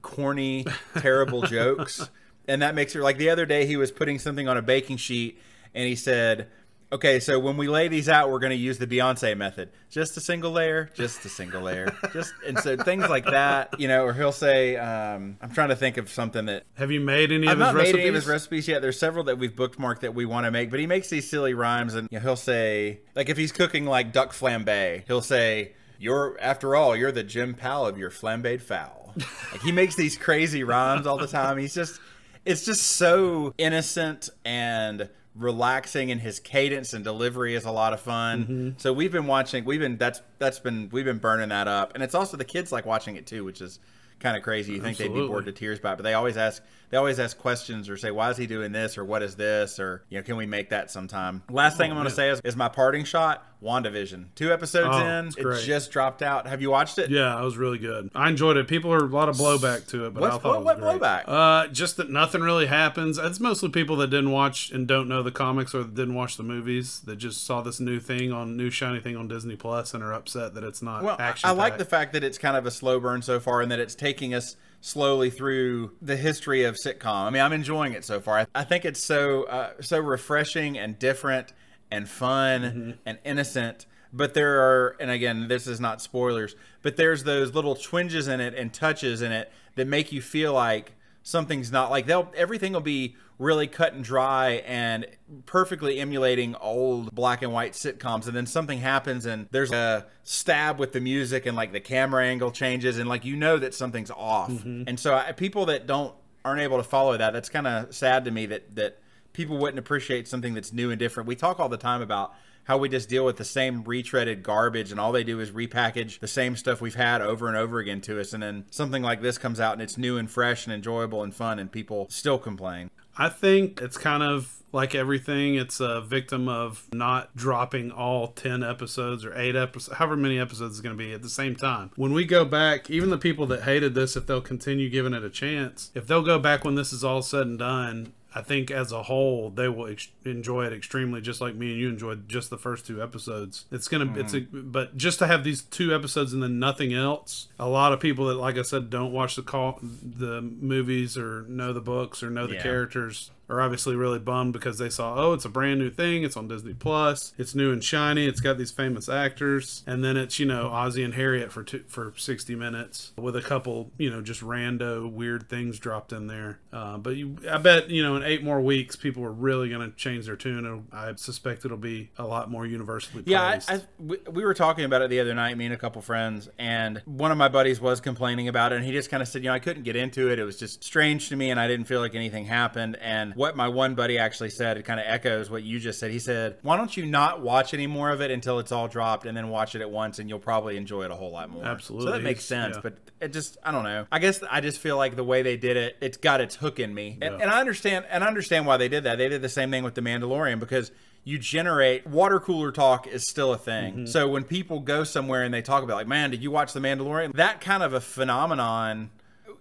corny, 0.02 0.66
terrible 0.98 1.42
jokes. 1.46 2.08
And 2.46 2.62
that 2.62 2.74
makes 2.74 2.94
it 2.94 3.00
like 3.00 3.18
the 3.18 3.30
other 3.30 3.46
day 3.46 3.66
he 3.66 3.76
was 3.76 3.90
putting 3.90 4.18
something 4.18 4.48
on 4.48 4.56
a 4.56 4.62
baking 4.62 4.98
sheet 4.98 5.40
and 5.74 5.86
he 5.86 5.96
said, 5.96 6.48
Okay, 6.94 7.18
so 7.18 7.40
when 7.40 7.56
we 7.56 7.66
lay 7.66 7.88
these 7.88 8.08
out, 8.08 8.30
we're 8.30 8.38
going 8.38 8.52
to 8.52 8.56
use 8.56 8.78
the 8.78 8.86
Beyonce 8.86 9.36
method. 9.36 9.70
Just 9.90 10.16
a 10.16 10.20
single 10.20 10.52
layer, 10.52 10.88
just 10.94 11.24
a 11.24 11.28
single 11.28 11.60
layer, 11.62 11.92
just 12.12 12.32
and 12.46 12.56
so 12.56 12.76
things 12.76 13.08
like 13.08 13.24
that, 13.24 13.80
you 13.80 13.88
know. 13.88 14.04
Or 14.04 14.12
he'll 14.12 14.30
say, 14.30 14.76
um, 14.76 15.36
"I'm 15.42 15.50
trying 15.50 15.70
to 15.70 15.76
think 15.76 15.96
of 15.96 16.08
something 16.08 16.44
that 16.46 16.62
Have 16.74 16.92
you 16.92 17.00
made 17.00 17.32
any 17.32 17.48
I've 17.48 17.54
of 17.54 17.58
his 17.58 17.66
not 17.66 17.74
recipes? 17.74 17.94
made 17.94 18.00
any 18.00 18.08
of 18.10 18.14
his 18.14 18.26
recipes 18.28 18.68
yet. 18.68 18.80
There's 18.80 18.96
several 18.96 19.24
that 19.24 19.38
we've 19.38 19.56
bookmarked 19.56 20.00
that 20.00 20.14
we 20.14 20.24
want 20.24 20.44
to 20.44 20.52
make, 20.52 20.70
but 20.70 20.78
he 20.78 20.86
makes 20.86 21.08
these 21.10 21.28
silly 21.28 21.52
rhymes, 21.52 21.94
and 21.96 22.06
you 22.12 22.18
know, 22.20 22.22
he'll 22.22 22.36
say, 22.36 23.00
like 23.16 23.28
if 23.28 23.36
he's 23.36 23.50
cooking 23.50 23.86
like 23.86 24.12
duck 24.12 24.32
flambe, 24.32 25.02
he'll 25.08 25.20
say, 25.20 25.72
"You're 25.98 26.38
after 26.40 26.76
all, 26.76 26.94
you're 26.94 27.10
the 27.10 27.24
Jim 27.24 27.54
Powell 27.54 27.86
of 27.88 27.98
your 27.98 28.10
flambéed 28.12 28.62
fowl." 28.62 29.14
like 29.50 29.62
he 29.62 29.72
makes 29.72 29.96
these 29.96 30.16
crazy 30.16 30.62
rhymes 30.62 31.08
all 31.08 31.18
the 31.18 31.26
time. 31.26 31.58
He's 31.58 31.74
just, 31.74 32.00
it's 32.44 32.64
just 32.64 32.82
so 32.82 33.52
innocent 33.58 34.28
and 34.44 35.08
relaxing 35.36 36.10
and 36.10 36.20
his 36.20 36.38
cadence 36.38 36.92
and 36.92 37.02
delivery 37.02 37.54
is 37.54 37.64
a 37.64 37.70
lot 37.70 37.92
of 37.92 38.00
fun. 38.00 38.42
Mm-hmm. 38.42 38.70
So 38.76 38.92
we've 38.92 39.12
been 39.12 39.26
watching 39.26 39.64
we've 39.64 39.80
been 39.80 39.96
that's 39.96 40.22
that's 40.38 40.60
been 40.60 40.88
we've 40.92 41.04
been 41.04 41.18
burning 41.18 41.48
that 41.48 41.68
up. 41.68 41.94
And 41.94 42.02
it's 42.02 42.14
also 42.14 42.36
the 42.36 42.44
kids 42.44 42.70
like 42.70 42.86
watching 42.86 43.16
it 43.16 43.26
too, 43.26 43.44
which 43.44 43.60
is 43.60 43.80
kind 44.20 44.36
of 44.36 44.42
crazy. 44.42 44.74
You 44.74 44.80
think 44.80 44.96
they'd 44.96 45.12
be 45.12 45.26
bored 45.26 45.46
to 45.46 45.52
tears 45.52 45.80
by 45.80 45.92
it, 45.92 45.96
but 45.96 46.02
they 46.02 46.14
always 46.14 46.36
ask 46.36 46.62
they 46.94 46.98
always 46.98 47.18
ask 47.18 47.36
questions 47.36 47.88
or 47.88 47.96
say, 47.96 48.12
Why 48.12 48.30
is 48.30 48.36
he 48.36 48.46
doing 48.46 48.70
this 48.70 48.96
or 48.96 49.04
what 49.04 49.20
is 49.20 49.34
this? 49.34 49.80
Or 49.80 50.04
you 50.10 50.18
know, 50.18 50.22
can 50.22 50.36
we 50.36 50.46
make 50.46 50.70
that 50.70 50.92
sometime? 50.92 51.42
Last 51.50 51.76
thing 51.76 51.90
I'm 51.90 51.96
gonna 51.96 52.08
say 52.08 52.30
is, 52.30 52.40
is 52.44 52.54
my 52.54 52.68
parting 52.68 53.02
shot, 53.04 53.44
WandaVision. 53.60 54.26
Two 54.36 54.52
episodes 54.52 54.90
Oh, 54.92 55.04
in, 55.04 55.26
it 55.26 55.34
great. 55.42 55.64
just 55.64 55.90
dropped 55.90 56.22
out. 56.22 56.46
Have 56.46 56.62
you 56.62 56.70
watched 56.70 56.98
it? 56.98 57.10
Yeah, 57.10 57.36
it 57.36 57.44
was 57.44 57.56
really 57.56 57.78
good. 57.78 58.10
I 58.14 58.28
enjoyed 58.28 58.56
it. 58.58 58.68
People 58.68 58.92
are 58.92 58.98
a 58.98 59.06
lot 59.06 59.28
of 59.28 59.34
blowback 59.34 59.88
to 59.88 60.06
it, 60.06 60.14
but 60.14 60.20
What's- 60.20 60.36
I 60.36 60.38
thought 60.38 60.62
what- 60.64 60.76
it 60.78 60.82
was 60.82 61.00
what 61.00 61.00
blowback? 61.00 61.24
Uh, 61.26 61.66
just 61.72 61.96
that 61.96 62.10
nothing 62.10 62.42
really 62.42 62.66
happens. 62.66 63.18
It's 63.18 63.40
mostly 63.40 63.70
people 63.70 63.96
that 63.96 64.10
didn't 64.10 64.30
watch 64.30 64.70
and 64.70 64.86
don't 64.86 65.08
know 65.08 65.24
the 65.24 65.32
comics 65.32 65.74
or 65.74 65.82
didn't 65.82 66.14
watch 66.14 66.36
the 66.36 66.44
movies 66.44 67.00
that 67.06 67.16
just 67.16 67.44
saw 67.44 67.60
this 67.60 67.80
new 67.80 67.98
thing 67.98 68.30
on 68.30 68.56
new 68.56 68.70
shiny 68.70 69.00
thing 69.00 69.16
on 69.16 69.26
Disney 69.26 69.56
Plus 69.56 69.94
and 69.94 70.04
are 70.04 70.12
upset 70.12 70.54
that 70.54 70.62
it's 70.62 70.80
not 70.80 71.02
Well. 71.02 71.16
I 71.42 71.50
like 71.50 71.76
the 71.76 71.84
fact 71.84 72.12
that 72.12 72.22
it's 72.22 72.38
kind 72.38 72.56
of 72.56 72.66
a 72.66 72.70
slow 72.70 73.00
burn 73.00 73.20
so 73.22 73.40
far, 73.40 73.60
and 73.62 73.72
that 73.72 73.80
it's 73.80 73.96
taking 73.96 74.32
us 74.32 74.54
slowly 74.84 75.30
through 75.30 75.92
the 76.02 76.14
history 76.14 76.62
of 76.64 76.74
sitcom. 76.74 77.24
I 77.24 77.30
mean, 77.30 77.40
I'm 77.40 77.54
enjoying 77.54 77.94
it 77.94 78.04
so 78.04 78.20
far. 78.20 78.46
I, 78.54 78.64
think 78.64 78.84
it's 78.84 79.02
so 79.02 79.44
uh, 79.44 79.70
so 79.80 79.98
refreshing 79.98 80.76
and 80.76 80.98
different 80.98 81.54
and 81.90 82.06
fun 82.06 82.62
Mm-hmm. 82.62 82.90
and 83.06 83.18
innocent. 83.24 83.86
But 84.12 84.34
there 84.34 84.60
are, 84.60 84.96
and 85.00 85.10
again, 85.10 85.48
this 85.48 85.66
is 85.66 85.80
not 85.80 86.02
spoilers, 86.02 86.54
but 86.82 86.96
there's 86.96 87.24
those 87.24 87.54
little 87.54 87.74
twinges 87.74 88.28
in 88.28 88.40
it 88.40 88.54
and 88.54 88.72
touches 88.74 89.22
in 89.22 89.32
it 89.32 89.50
that 89.74 89.88
make 89.88 90.12
you 90.12 90.20
feel 90.20 90.52
like 90.52 90.92
something's 91.24 91.72
not 91.72 91.90
like 91.90 92.06
they'll 92.06 92.30
everything 92.36 92.72
will 92.72 92.80
be 92.80 93.16
really 93.38 93.66
cut 93.66 93.94
and 93.94 94.04
dry 94.04 94.62
and 94.66 95.06
perfectly 95.46 95.98
emulating 95.98 96.54
old 96.56 97.12
black 97.12 97.42
and 97.42 97.52
white 97.52 97.72
sitcoms. 97.72 98.26
And 98.26 98.36
then 98.36 98.46
something 98.46 98.78
happens 98.78 99.26
and 99.26 99.48
there's 99.50 99.72
a 99.72 100.06
stab 100.22 100.78
with 100.78 100.92
the 100.92 101.00
music 101.00 101.46
and 101.46 101.56
like 101.56 101.72
the 101.72 101.80
camera 101.80 102.24
angle 102.24 102.52
changes 102.52 102.98
and 102.98 103.08
like 103.08 103.24
you 103.24 103.34
know 103.34 103.58
that 103.58 103.74
something's 103.74 104.12
off. 104.12 104.52
Mm-hmm. 104.52 104.84
And 104.86 105.00
so 105.00 105.14
I, 105.14 105.32
people 105.32 105.66
that 105.66 105.88
don't 105.88 106.14
aren't 106.44 106.60
able 106.60 106.76
to 106.76 106.84
follow 106.84 107.16
that 107.16 107.32
that's 107.32 107.48
kind 107.48 107.66
of 107.66 107.92
sad 107.92 108.26
to 108.26 108.30
me 108.30 108.46
that 108.46 108.76
that 108.76 109.00
people 109.32 109.58
wouldn't 109.58 109.78
appreciate 109.78 110.28
something 110.28 110.54
that's 110.54 110.72
new 110.72 110.90
and 110.90 110.98
different. 110.98 111.26
We 111.26 111.34
talk 111.34 111.58
all 111.58 111.68
the 111.68 111.76
time 111.76 112.02
about 112.02 112.34
how 112.64 112.78
we 112.78 112.88
just 112.88 113.08
deal 113.08 113.24
with 113.24 113.36
the 113.36 113.44
same 113.44 113.84
retreaded 113.84 114.42
garbage 114.42 114.90
and 114.90 115.00
all 115.00 115.12
they 115.12 115.24
do 115.24 115.40
is 115.40 115.50
repackage 115.50 116.20
the 116.20 116.28
same 116.28 116.56
stuff 116.56 116.80
we've 116.80 116.94
had 116.94 117.20
over 117.20 117.48
and 117.48 117.56
over 117.56 117.78
again 117.78 118.00
to 118.00 118.20
us 118.20 118.32
and 118.32 118.42
then 118.42 118.64
something 118.70 119.02
like 119.02 119.20
this 119.22 119.38
comes 119.38 119.60
out 119.60 119.72
and 119.72 119.82
it's 119.82 119.98
new 119.98 120.16
and 120.16 120.30
fresh 120.30 120.66
and 120.66 120.74
enjoyable 120.74 121.22
and 121.22 121.34
fun 121.34 121.58
and 121.58 121.72
people 121.72 122.06
still 122.10 122.38
complain 122.38 122.90
I 123.16 123.28
think 123.28 123.80
it's 123.80 123.96
kind 123.96 124.22
of 124.22 124.62
like 124.72 124.94
everything. 124.94 125.54
It's 125.54 125.80
a 125.80 126.00
victim 126.00 126.48
of 126.48 126.88
not 126.92 127.34
dropping 127.36 127.92
all 127.92 128.28
10 128.28 128.64
episodes 128.64 129.24
or 129.24 129.32
8 129.36 129.54
episodes, 129.54 129.96
however 129.96 130.16
many 130.16 130.38
episodes 130.38 130.74
it's 130.74 130.80
going 130.80 130.96
to 130.96 131.02
be 131.02 131.12
at 131.12 131.22
the 131.22 131.28
same 131.28 131.54
time. 131.54 131.92
When 131.94 132.12
we 132.12 132.24
go 132.24 132.44
back, 132.44 132.90
even 132.90 133.10
the 133.10 133.18
people 133.18 133.46
that 133.46 133.62
hated 133.62 133.94
this, 133.94 134.16
if 134.16 134.26
they'll 134.26 134.40
continue 134.40 134.90
giving 134.90 135.14
it 135.14 135.22
a 135.22 135.30
chance, 135.30 135.92
if 135.94 136.06
they'll 136.06 136.22
go 136.22 136.40
back 136.40 136.64
when 136.64 136.74
this 136.74 136.92
is 136.92 137.04
all 137.04 137.22
said 137.22 137.46
and 137.46 137.58
done, 137.58 138.12
I 138.34 138.42
think 138.42 138.70
as 138.70 138.90
a 138.92 139.04
whole 139.04 139.50
they 139.50 139.68
will 139.68 139.86
ex- 139.86 140.08
enjoy 140.24 140.66
it 140.66 140.72
extremely, 140.72 141.20
just 141.20 141.40
like 141.40 141.54
me 141.54 141.70
and 141.72 141.80
you 141.80 141.88
enjoyed 141.88 142.28
just 142.28 142.50
the 142.50 142.58
first 142.58 142.86
two 142.86 143.02
episodes. 143.02 143.66
It's 143.70 143.88
gonna, 143.88 144.12
it's 144.18 144.34
a, 144.34 144.40
mm-hmm. 144.40 144.70
but 144.70 144.96
just 144.96 145.18
to 145.20 145.26
have 145.26 145.44
these 145.44 145.62
two 145.62 145.94
episodes 145.94 146.32
and 146.32 146.42
then 146.42 146.58
nothing 146.58 146.92
else. 146.92 147.48
A 147.58 147.68
lot 147.68 147.92
of 147.92 148.00
people 148.00 148.26
that, 148.26 148.34
like 148.34 148.58
I 148.58 148.62
said, 148.62 148.90
don't 148.90 149.12
watch 149.12 149.36
the 149.36 149.42
call, 149.42 149.78
the 149.82 150.40
movies 150.42 151.16
or 151.16 151.42
know 151.48 151.72
the 151.72 151.80
books 151.80 152.22
or 152.22 152.30
know 152.30 152.46
the 152.46 152.54
Yeah. 152.54 152.62
characters 152.62 153.30
are 153.48 153.60
obviously 153.60 153.96
really 153.96 154.18
bummed 154.18 154.52
because 154.52 154.78
they 154.78 154.88
saw, 154.90 155.14
oh, 155.16 155.32
it's 155.32 155.44
a 155.44 155.48
brand 155.48 155.80
new 155.80 155.90
thing. 155.90 156.22
It's 156.22 156.36
on 156.36 156.48
Disney 156.48 156.74
Plus. 156.74 157.32
It's 157.38 157.54
new 157.54 157.72
and 157.72 157.82
shiny. 157.82 158.26
It's 158.26 158.40
got 158.40 158.58
these 158.58 158.70
famous 158.70 159.08
actors, 159.08 159.82
and 159.86 160.02
then 160.04 160.16
it's 160.16 160.38
you 160.38 160.46
know 160.46 160.70
Ozzy 160.70 161.04
and 161.04 161.14
Harriet 161.14 161.52
for 161.52 161.62
two, 161.62 161.84
for 161.88 162.12
sixty 162.16 162.54
minutes 162.54 163.12
with 163.16 163.36
a 163.36 163.42
couple 163.42 163.90
you 163.98 164.10
know 164.10 164.20
just 164.22 164.40
rando 164.40 165.10
weird 165.10 165.48
things 165.48 165.78
dropped 165.78 166.12
in 166.12 166.26
there. 166.26 166.58
Uh, 166.72 166.96
but 166.98 167.16
you, 167.16 167.36
I 167.50 167.58
bet 167.58 167.90
you 167.90 168.02
know 168.02 168.16
in 168.16 168.22
eight 168.22 168.42
more 168.42 168.60
weeks 168.60 168.96
people 168.96 169.24
are 169.24 169.32
really 169.32 169.68
going 169.68 169.90
to 169.90 169.96
change 169.96 170.26
their 170.26 170.36
tune. 170.36 170.64
It'll, 170.64 170.84
I 170.92 171.14
suspect 171.16 171.64
it'll 171.64 171.76
be 171.76 172.10
a 172.18 172.24
lot 172.26 172.50
more 172.50 172.66
universally 172.66 173.22
Yeah, 173.26 173.50
praised. 173.50 173.70
I, 173.70 173.74
I, 173.74 173.80
we, 173.98 174.18
we 174.30 174.44
were 174.44 174.54
talking 174.54 174.84
about 174.84 175.02
it 175.02 175.10
the 175.10 175.20
other 175.20 175.34
night, 175.34 175.56
me 175.56 175.66
and 175.66 175.74
a 175.74 175.78
couple 175.78 176.00
friends, 176.02 176.48
and 176.58 177.02
one 177.04 177.30
of 177.30 177.38
my 177.38 177.48
buddies 177.48 177.80
was 177.80 178.00
complaining 178.00 178.48
about 178.48 178.72
it, 178.72 178.76
and 178.76 178.84
he 178.84 178.92
just 178.92 179.10
kind 179.10 179.22
of 179.22 179.28
said, 179.28 179.42
you 179.42 179.48
know, 179.48 179.54
I 179.54 179.58
couldn't 179.58 179.82
get 179.82 179.96
into 179.96 180.30
it. 180.30 180.38
It 180.38 180.44
was 180.44 180.58
just 180.58 180.82
strange 180.82 181.28
to 181.28 181.36
me, 181.36 181.50
and 181.50 181.60
I 181.60 181.68
didn't 181.68 181.86
feel 181.86 182.00
like 182.00 182.14
anything 182.14 182.46
happened. 182.46 182.96
And 183.00 183.33
what 183.34 183.56
my 183.56 183.68
one 183.68 183.94
buddy 183.94 184.18
actually 184.18 184.50
said, 184.50 184.76
it 184.76 184.84
kind 184.84 185.00
of 185.00 185.06
echoes 185.06 185.50
what 185.50 185.62
you 185.62 185.78
just 185.78 185.98
said. 185.98 186.10
He 186.10 186.18
said, 186.18 186.56
"Why 186.62 186.76
don't 186.76 186.96
you 186.96 187.06
not 187.06 187.40
watch 187.40 187.74
any 187.74 187.86
more 187.86 188.10
of 188.10 188.20
it 188.20 188.30
until 188.30 188.58
it's 188.58 188.72
all 188.72 188.88
dropped, 188.88 189.26
and 189.26 189.36
then 189.36 189.48
watch 189.48 189.74
it 189.74 189.80
at 189.80 189.90
once, 189.90 190.18
and 190.18 190.28
you'll 190.28 190.38
probably 190.38 190.76
enjoy 190.76 191.04
it 191.04 191.10
a 191.10 191.14
whole 191.14 191.30
lot 191.30 191.50
more." 191.50 191.64
Absolutely. 191.64 192.06
So 192.06 192.12
that 192.12 192.22
makes 192.22 192.44
sense, 192.44 192.76
yeah. 192.76 192.82
but 192.82 192.98
it 193.20 193.32
just 193.32 193.56
I 193.64 193.72
don't 193.72 193.84
know. 193.84 194.06
I 194.10 194.18
guess 194.18 194.42
I 194.50 194.60
just 194.60 194.78
feel 194.78 194.96
like 194.96 195.16
the 195.16 195.24
way 195.24 195.42
they 195.42 195.56
did 195.56 195.76
it, 195.76 195.96
it's 196.00 196.16
got 196.16 196.40
its 196.40 196.56
hook 196.56 196.78
in 196.78 196.94
me, 196.94 197.18
and, 197.20 197.40
and 197.40 197.50
I 197.50 197.60
understand 197.60 198.06
and 198.10 198.24
I 198.24 198.26
understand 198.26 198.66
why 198.66 198.76
they 198.76 198.88
did 198.88 199.04
that. 199.04 199.18
They 199.18 199.28
did 199.28 199.42
the 199.42 199.48
same 199.48 199.70
thing 199.70 199.84
with 199.84 199.94
the 199.94 200.02
Mandalorian 200.02 200.60
because 200.60 200.90
you 201.24 201.38
generate 201.38 202.06
water 202.06 202.38
cooler 202.38 202.70
talk 202.70 203.06
is 203.06 203.26
still 203.28 203.52
a 203.52 203.58
thing. 203.58 203.92
Mm-hmm. 203.94 204.06
So 204.06 204.28
when 204.28 204.44
people 204.44 204.80
go 204.80 205.04
somewhere 205.04 205.42
and 205.42 205.52
they 205.52 205.62
talk 205.62 205.82
about 205.82 205.96
like, 205.96 206.06
man, 206.06 206.30
did 206.30 206.42
you 206.42 206.50
watch 206.50 206.74
the 206.74 206.80
Mandalorian? 206.80 207.34
That 207.34 207.60
kind 207.62 207.82
of 207.82 207.94
a 207.94 208.00
phenomenon 208.00 209.10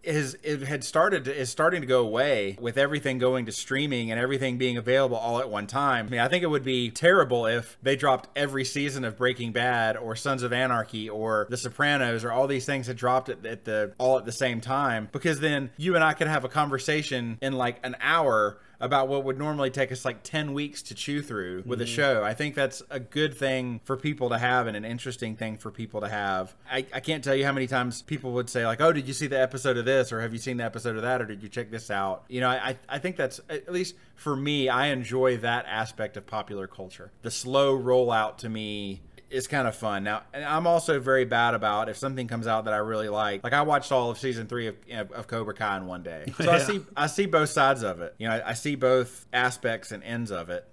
is 0.03 0.37
it 0.43 0.61
had 0.63 0.83
started 0.83 1.25
to, 1.25 1.35
is 1.35 1.49
starting 1.49 1.81
to 1.81 1.87
go 1.87 2.01
away 2.01 2.57
with 2.59 2.77
everything 2.77 3.17
going 3.17 3.45
to 3.45 3.51
streaming 3.51 4.11
and 4.11 4.19
everything 4.19 4.57
being 4.57 4.77
available 4.77 5.17
all 5.17 5.39
at 5.39 5.49
one 5.49 5.67
time. 5.67 6.07
I 6.07 6.09
mean, 6.09 6.19
I 6.19 6.27
think 6.27 6.43
it 6.43 6.47
would 6.47 6.63
be 6.63 6.91
terrible 6.91 7.45
if 7.45 7.77
they 7.81 7.95
dropped 7.95 8.29
every 8.35 8.65
season 8.65 9.05
of 9.05 9.17
Breaking 9.17 9.51
Bad 9.51 9.95
or 9.95 10.15
Sons 10.15 10.43
of 10.43 10.51
Anarchy 10.51 11.09
or 11.09 11.47
The 11.49 11.57
Sopranos 11.57 12.23
or 12.23 12.31
all 12.31 12.47
these 12.47 12.65
things 12.65 12.87
had 12.87 12.97
dropped 12.97 13.29
at, 13.29 13.45
at 13.45 13.65
the 13.65 13.93
all 13.97 14.17
at 14.17 14.25
the 14.25 14.31
same 14.31 14.61
time 14.61 15.09
because 15.11 15.39
then 15.39 15.69
you 15.77 15.95
and 15.95 16.03
I 16.03 16.13
could 16.13 16.27
have 16.27 16.43
a 16.43 16.49
conversation 16.49 17.37
in 17.41 17.53
like 17.53 17.77
an 17.83 17.95
hour 18.01 18.57
about 18.83 19.07
what 19.07 19.23
would 19.23 19.37
normally 19.37 19.69
take 19.69 19.93
us 19.93 20.03
like 20.03 20.23
10 20.23 20.53
weeks 20.53 20.81
to 20.83 20.93
chew 20.93 21.21
through 21.21 21.63
with 21.65 21.79
a 21.79 21.85
mm-hmm. 21.85 21.93
show. 21.93 22.23
I 22.23 22.33
think 22.33 22.53
that's 22.53 22.83
a 22.89 22.99
good 22.99 23.33
thing 23.33 23.79
for 23.85 23.95
people 23.95 24.27
to 24.29 24.37
have 24.37 24.67
and 24.67 24.75
an 24.75 24.83
interesting 24.83 25.37
thing 25.37 25.57
for 25.57 25.71
people 25.71 26.01
to 26.01 26.09
have. 26.09 26.53
I, 26.69 26.85
I 26.93 26.99
can't 26.99 27.23
tell 27.23 27.33
you 27.33 27.45
how 27.45 27.53
many 27.53 27.65
times 27.65 28.01
people 28.01 28.33
would 28.33 28.49
say, 28.49 28.65
like, 28.65 28.81
oh, 28.81 28.91
did 28.91 29.07
you 29.07 29.13
see 29.13 29.27
the 29.27 29.39
episode 29.39 29.77
of 29.77 29.85
this? 29.85 30.11
Or 30.11 30.19
have 30.19 30.33
you 30.33 30.39
seen 30.39 30.57
the 30.57 30.65
episode 30.65 30.97
of 30.97 31.01
that? 31.03 31.21
Or 31.21 31.25
did 31.25 31.41
you 31.41 31.47
check 31.47 31.71
this 31.71 31.89
out? 31.89 32.25
You 32.27 32.41
know, 32.41 32.49
I, 32.49 32.77
I 32.89 32.99
think 32.99 33.15
that's, 33.15 33.39
at 33.49 33.71
least 33.71 33.95
for 34.15 34.35
me, 34.35 34.67
I 34.67 34.87
enjoy 34.87 35.37
that 35.37 35.65
aspect 35.65 36.17
of 36.17 36.27
popular 36.27 36.67
culture. 36.67 37.13
The 37.21 37.31
slow 37.31 37.77
rollout 37.77 38.37
to 38.39 38.49
me 38.49 39.01
is 39.33 39.47
kind 39.47 39.67
of 39.67 39.75
fun. 39.75 40.03
Now, 40.03 40.23
and 40.33 40.45
I'm 40.45 40.67
also 40.67 40.99
very 40.99 41.25
bad 41.25 41.53
about 41.55 41.89
if 41.89 41.97
something 41.97 42.27
comes 42.27 42.47
out 42.47 42.65
that 42.65 42.73
I 42.73 42.77
really 42.77 43.09
like. 43.09 43.43
Like 43.43 43.53
I 43.53 43.63
watched 43.63 43.91
all 43.91 44.11
of 44.11 44.17
season 44.17 44.47
three 44.47 44.67
of, 44.67 44.75
of, 45.11 45.27
Cobra 45.27 45.53
Kai 45.53 45.77
in 45.77 45.87
one 45.87 46.03
day, 46.03 46.31
so 46.41 46.51
I 46.51 46.59
see 46.59 46.81
I 46.95 47.07
see 47.07 47.25
both 47.25 47.49
sides 47.49 47.83
of 47.83 48.01
it. 48.01 48.15
You 48.19 48.27
know, 48.27 48.35
I, 48.35 48.49
I 48.49 48.53
see 48.53 48.75
both 48.75 49.25
aspects 49.33 49.91
and 49.91 50.03
ends 50.03 50.31
of 50.31 50.49
it. 50.49 50.67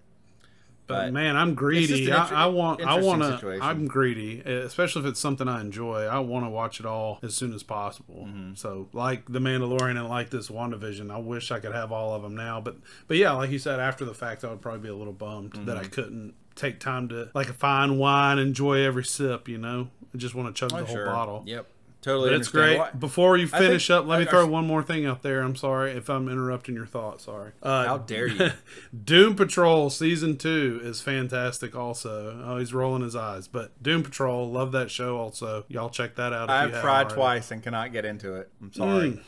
But, 0.87 1.05
But 1.05 1.13
man, 1.13 1.37
I'm 1.37 1.55
greedy. 1.55 2.09
an 2.09 2.13
inter- 2.13 2.35
I, 2.35 2.43
I 2.43 2.47
want. 2.47 2.83
I 2.83 2.99
want 3.01 3.23
to. 3.23 3.59
I'm 3.63 3.87
greedy, 3.87 4.41
especially 4.41 5.03
if 5.03 5.09
it's 5.09 5.21
something 5.21 5.47
I 5.47 5.61
enjoy. 5.61 6.03
I 6.07 6.19
want 6.19 6.45
to 6.45 6.51
watch 6.51 6.81
it 6.81 6.87
all 6.87 7.21
as 7.23 7.33
soon 7.35 7.55
as 7.55 7.63
possible. 7.63 8.25
Mm-hmm. 8.27 8.55
So, 8.55 8.89
like 8.93 9.25
the 9.33 9.39
Mandalorian 9.39 9.97
and 9.97 10.09
like 10.09 10.31
this 10.31 10.49
WandaVision, 10.49 11.13
I 11.13 11.19
wish 11.19 11.53
I 11.53 11.61
could 11.61 11.73
have 11.73 11.93
all 11.93 12.13
of 12.13 12.23
them 12.23 12.35
now. 12.35 12.61
But, 12.61 12.79
but 13.07 13.17
yeah, 13.19 13.31
like 13.33 13.51
you 13.51 13.61
said, 13.61 13.79
after 13.79 14.05
the 14.05 14.15
fact, 14.15 14.43
I 14.45 14.51
would 14.51 14.61
probably 14.61 14.81
be 14.81 14.89
a 14.89 14.97
little 14.97 15.13
bummed 15.13 15.53
that 15.53 15.61
Mm-hmm. 15.77 15.79
I 15.79 15.85
couldn't 15.85 16.35
take 16.55 16.81
time 16.81 17.09
to, 17.09 17.31
like 17.35 17.49
a 17.49 17.53
fine 17.55 17.99
wine, 17.99 18.39
enjoy 18.39 18.81
every 18.83 19.05
sip. 19.05 19.49
You 19.49 19.59
know, 19.59 19.89
I 20.15 20.19
just 20.19 20.35
want 20.35 20.55
to 20.55 20.59
chug 20.59 20.71
the 20.71 20.85
whole 20.85 21.05
bottle. 21.07 21.43
Yep, 21.47 21.67
totally. 22.03 22.35
It's 22.35 22.49
great. 22.49 22.81
Before 22.99 23.37
you 23.37 23.47
I 23.47 23.49
think- 23.51 23.63
finish 23.65 23.91
up, 23.91 24.07
let 24.07 24.19
me 24.21 24.27
I- 24.27 24.31
throw 24.31 24.47
one 24.47 24.67
more 24.67 24.83
thing 24.83 25.07
out 25.07 25.23
there. 25.23 25.41
I'm 25.43 25.57
sorry 25.57 25.93
if 25.93 26.09
I'm 26.11 26.29
interrupting 26.29 26.75
your 26.75 26.87
thought. 26.87 27.21
Sorry. 27.21 27.53
Uh, 27.63 27.87
How 27.87 27.99
dare 27.99 28.27
you? 28.29 28.51
Doom 29.05 29.37
Patrol 29.37 29.91
season 29.91 30.37
two 30.37 30.81
is 30.83 31.01
fantastic. 31.01 31.75
Also, 31.77 32.43
oh, 32.45 32.59
he's 32.59 32.75
rolling 32.75 33.03
his 33.03 33.17
eyes. 33.17 33.49
But 33.49 33.83
Doom 33.83 34.03
Patrol, 34.03 34.51
love 34.51 34.73
that 34.73 34.91
show. 34.91 35.17
Also, 35.19 35.65
y'all 35.69 35.91
check 35.91 36.17
that 36.17 36.33
out. 36.33 36.51
I've 36.51 36.81
tried 36.81 37.09
twice 37.11 37.51
and 37.51 37.63
cannot 37.63 37.93
get 37.93 38.05
into 38.05 38.35
it. 38.35 38.51
I'm 38.61 38.73
sorry. 38.73 39.11
Mm. 39.13 39.21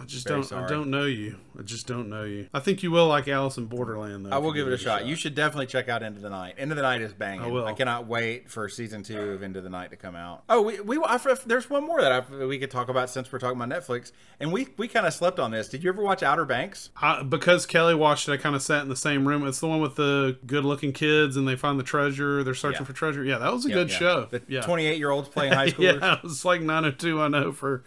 I 0.00 0.04
just 0.04 0.26
Very 0.26 0.42
don't. 0.42 0.52
I 0.52 0.66
don't 0.66 0.90
know 0.90 1.04
you. 1.04 1.36
I 1.58 1.62
just 1.62 1.86
don't 1.86 2.08
know 2.08 2.24
you. 2.24 2.48
I 2.52 2.60
think 2.60 2.82
you 2.82 2.90
will 2.90 3.06
like 3.06 3.28
Alice 3.28 3.56
in 3.58 3.66
Borderland 3.66 4.26
though. 4.26 4.30
I 4.30 4.38
will 4.38 4.52
give 4.52 4.66
it 4.66 4.72
a 4.72 4.78
shot. 4.78 5.06
You 5.06 5.14
should 5.14 5.34
definitely 5.34 5.66
check 5.66 5.88
out 5.88 6.02
Into 6.02 6.20
the 6.20 6.30
Night. 6.30 6.58
Into 6.58 6.74
the 6.74 6.82
Night 6.82 7.00
is 7.00 7.12
banging. 7.12 7.42
I 7.44 7.46
will. 7.48 7.64
I 7.64 7.72
cannot 7.72 8.06
wait 8.06 8.50
for 8.50 8.68
season 8.68 9.02
two 9.02 9.18
of 9.32 9.42
Into 9.42 9.60
the 9.60 9.70
Night 9.70 9.90
to 9.90 9.96
come 9.96 10.16
out. 10.16 10.42
Oh, 10.48 10.62
we, 10.62 10.80
we 10.80 10.98
I, 11.04 11.18
there's 11.46 11.70
one 11.70 11.84
more 11.84 12.00
that 12.00 12.12
I, 12.30 12.44
we 12.44 12.58
could 12.58 12.70
talk 12.70 12.88
about 12.88 13.08
since 13.10 13.30
we're 13.30 13.38
talking 13.38 13.60
about 13.60 13.68
Netflix, 13.68 14.12
and 14.40 14.52
we 14.52 14.68
we 14.76 14.88
kind 14.88 15.06
of 15.06 15.14
slept 15.14 15.38
on 15.38 15.50
this. 15.52 15.68
Did 15.68 15.84
you 15.84 15.90
ever 15.90 16.02
watch 16.02 16.22
Outer 16.22 16.44
Banks? 16.44 16.90
I, 17.00 17.22
because 17.22 17.66
Kelly 17.66 17.94
watched 17.94 18.28
it, 18.28 18.32
I 18.32 18.36
kind 18.36 18.56
of 18.56 18.62
sat 18.62 18.82
in 18.82 18.88
the 18.88 18.96
same 18.96 19.26
room. 19.28 19.46
It's 19.46 19.60
the 19.60 19.68
one 19.68 19.80
with 19.80 19.96
the 19.96 20.38
good-looking 20.46 20.92
kids, 20.92 21.36
and 21.36 21.46
they 21.46 21.56
find 21.56 21.78
the 21.78 21.84
treasure. 21.84 22.42
They're 22.42 22.54
searching 22.54 22.82
Yeah. 22.82 22.86
for 22.86 22.92
treasure. 22.92 23.24
Yeah, 23.24 23.38
that 23.38 23.52
was 23.52 23.64
a 23.64 23.68
Yeah, 23.68 23.74
good 23.74 23.90
yeah. 23.90 23.98
show. 23.98 24.28
The 24.30 24.42
yeah. 24.48 24.60
28 24.62 24.98
year 24.98 25.10
olds 25.10 25.28
playing 25.28 25.52
high 25.52 25.68
school. 25.68 25.84
yeah, 25.84 26.16
it 26.16 26.22
was 26.24 26.44
like 26.44 26.60
902 26.60 27.20
I 27.20 27.28
know 27.28 27.52
for 27.52 27.84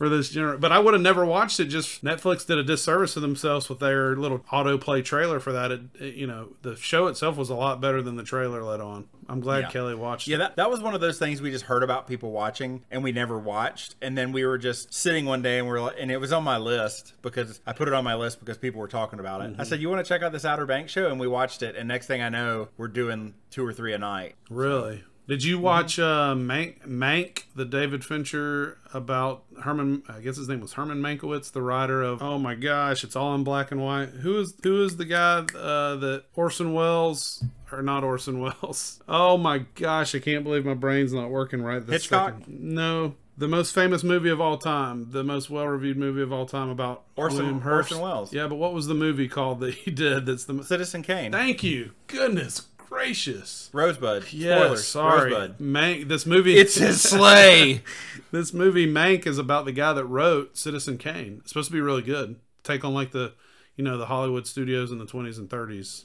for 0.00 0.08
this 0.08 0.34
gener 0.34 0.58
but 0.58 0.72
I 0.72 0.78
would 0.78 0.94
have 0.94 1.02
never 1.02 1.26
watched 1.26 1.60
it 1.60 1.66
just 1.66 2.02
Netflix 2.02 2.46
did 2.46 2.56
a 2.56 2.64
disservice 2.64 3.12
to 3.14 3.20
themselves 3.20 3.68
with 3.68 3.80
their 3.80 4.16
little 4.16 4.38
autoplay 4.50 5.04
trailer 5.04 5.38
for 5.40 5.52
that 5.52 5.70
it, 5.70 5.80
it- 6.00 6.14
you 6.14 6.26
know 6.26 6.54
the 6.62 6.74
show 6.74 7.06
itself 7.06 7.36
was 7.36 7.50
a 7.50 7.54
lot 7.54 7.82
better 7.82 8.00
than 8.00 8.16
the 8.16 8.22
trailer 8.22 8.62
let 8.62 8.80
on 8.80 9.08
I'm 9.28 9.40
glad 9.40 9.60
Yeah. 9.64 9.70
Kelly 9.70 9.94
watched 9.94 10.26
Yeah, 10.26 10.36
it 10.36 10.38
that, 10.38 10.56
that 10.56 10.70
was 10.70 10.80
one 10.80 10.94
of 10.94 11.02
those 11.02 11.18
things 11.18 11.42
we 11.42 11.50
just 11.50 11.66
heard 11.66 11.82
about 11.82 12.06
people 12.08 12.30
watching 12.32 12.82
and 12.90 13.04
we 13.04 13.12
never 13.12 13.38
watched. 13.38 13.94
And 14.02 14.18
then 14.18 14.32
we 14.32 14.44
were 14.44 14.58
just 14.58 14.92
sitting 14.92 15.24
one 15.26 15.40
day 15.42 15.58
and 15.58 15.68
we 15.68 15.74
are 15.74 15.80
like, 15.82 15.96
and 16.00 16.10
it 16.10 16.16
was 16.16 16.32
on 16.32 16.42
my 16.42 16.56
list 16.56 17.12
because 17.22 17.60
I 17.64 17.72
put 17.72 17.86
it 17.86 17.94
on 17.94 18.02
my 18.02 18.16
list 18.16 18.40
because 18.40 18.58
people 18.58 18.80
were 18.80 18.88
talking 18.88 19.20
about 19.20 19.42
it. 19.42 19.54
I 19.56 19.62
said, 19.62 19.80
You 19.80 19.88
want 19.88 20.04
to 20.04 20.08
check 20.08 20.22
out 20.24 20.32
this 20.32 20.44
Outer 20.44 20.66
Banks 20.66 20.90
show? 20.90 21.08
And 21.10 21.20
we 21.20 21.28
watched 21.28 21.62
it. 21.62 21.76
And 21.76 21.86
next 21.86 22.06
thing 22.08 22.22
I 22.22 22.28
know, 22.28 22.70
we're 22.76 22.88
doing 22.88 23.34
two 23.50 23.64
or 23.64 23.72
three 23.72 23.92
a 23.92 23.98
night. 23.98 24.34
really 24.48 25.04
did 25.30 25.44
you 25.44 25.60
watch 25.60 25.98
uh, 26.00 26.34
Mank, 26.36 26.84
Mank 26.88 27.44
the 27.54 27.64
David 27.64 28.04
Fincher 28.04 28.78
about 28.92 29.44
Herman 29.62 30.02
I 30.08 30.18
guess 30.20 30.36
his 30.36 30.48
name 30.48 30.60
was 30.60 30.72
Herman 30.72 31.00
Mankiewicz 31.00 31.52
the 31.52 31.62
writer 31.62 32.02
of 32.02 32.20
oh 32.20 32.36
my 32.38 32.56
gosh 32.56 33.04
it's 33.04 33.14
all 33.14 33.34
in 33.36 33.44
black 33.44 33.70
and 33.70 33.80
white 33.82 34.08
who 34.08 34.40
is 34.40 34.54
who 34.64 34.82
is 34.84 34.96
the 34.96 35.04
guy 35.04 35.38
uh, 35.56 35.94
that 35.96 36.24
Orson 36.34 36.72
Welles 36.74 37.44
or 37.70 37.80
not 37.82 38.02
Orson 38.02 38.40
Welles 38.40 39.00
oh 39.08 39.36
my 39.38 39.58
gosh 39.76 40.14
I 40.14 40.18
can't 40.18 40.42
believe 40.44 40.64
my 40.64 40.74
brain's 40.74 41.12
not 41.12 41.30
working 41.30 41.62
right 41.62 41.84
this 41.86 42.02
Hitchcock? 42.02 42.38
second. 42.40 42.60
no 42.60 43.14
the 43.38 43.46
most 43.48 43.72
famous 43.72 44.02
movie 44.02 44.30
of 44.30 44.40
all 44.40 44.58
time 44.58 45.12
the 45.12 45.22
most 45.24 45.48
well-reviewed 45.48 45.96
movie 45.96 46.20
of 46.22 46.32
all 46.32 46.44
time 46.46 46.68
about 46.68 47.04
Orson- 47.16 47.62
Orson 47.64 48.00
Welles. 48.00 48.32
yeah 48.32 48.48
but 48.48 48.56
what 48.56 48.74
was 48.74 48.86
the 48.88 48.94
movie 48.94 49.28
called 49.28 49.60
that 49.60 49.74
he 49.74 49.90
did 49.92 50.26
that's 50.26 50.44
the 50.46 50.62
Citizen 50.64 51.02
Kane. 51.02 51.30
thank 51.30 51.62
you 51.62 51.92
goodness 52.08 52.66
gracious 53.04 53.70
Rosebud. 53.72 54.32
Yes, 54.32 54.60
Spoilers. 54.60 54.86
sorry. 54.86 55.32
Rosebud. 55.32 55.58
Mank. 55.58 56.08
This 56.08 56.26
movie. 56.26 56.56
It's 56.56 56.74
his 56.76 57.00
sleigh. 57.10 57.82
this 58.30 58.52
movie 58.52 58.86
Mank 58.86 59.26
is 59.26 59.38
about 59.38 59.64
the 59.64 59.72
guy 59.72 59.92
that 59.92 60.04
wrote 60.04 60.56
Citizen 60.56 60.98
Kane. 60.98 61.38
It's 61.40 61.50
supposed 61.50 61.68
to 61.68 61.72
be 61.72 61.80
really 61.80 62.02
good. 62.02 62.36
Take 62.62 62.84
on 62.84 62.92
like 62.94 63.12
the, 63.12 63.32
you 63.76 63.84
know, 63.84 63.96
the 63.96 64.06
Hollywood 64.06 64.46
studios 64.46 64.92
in 64.92 64.98
the 64.98 65.06
twenties 65.06 65.38
and 65.38 65.48
thirties. 65.48 66.04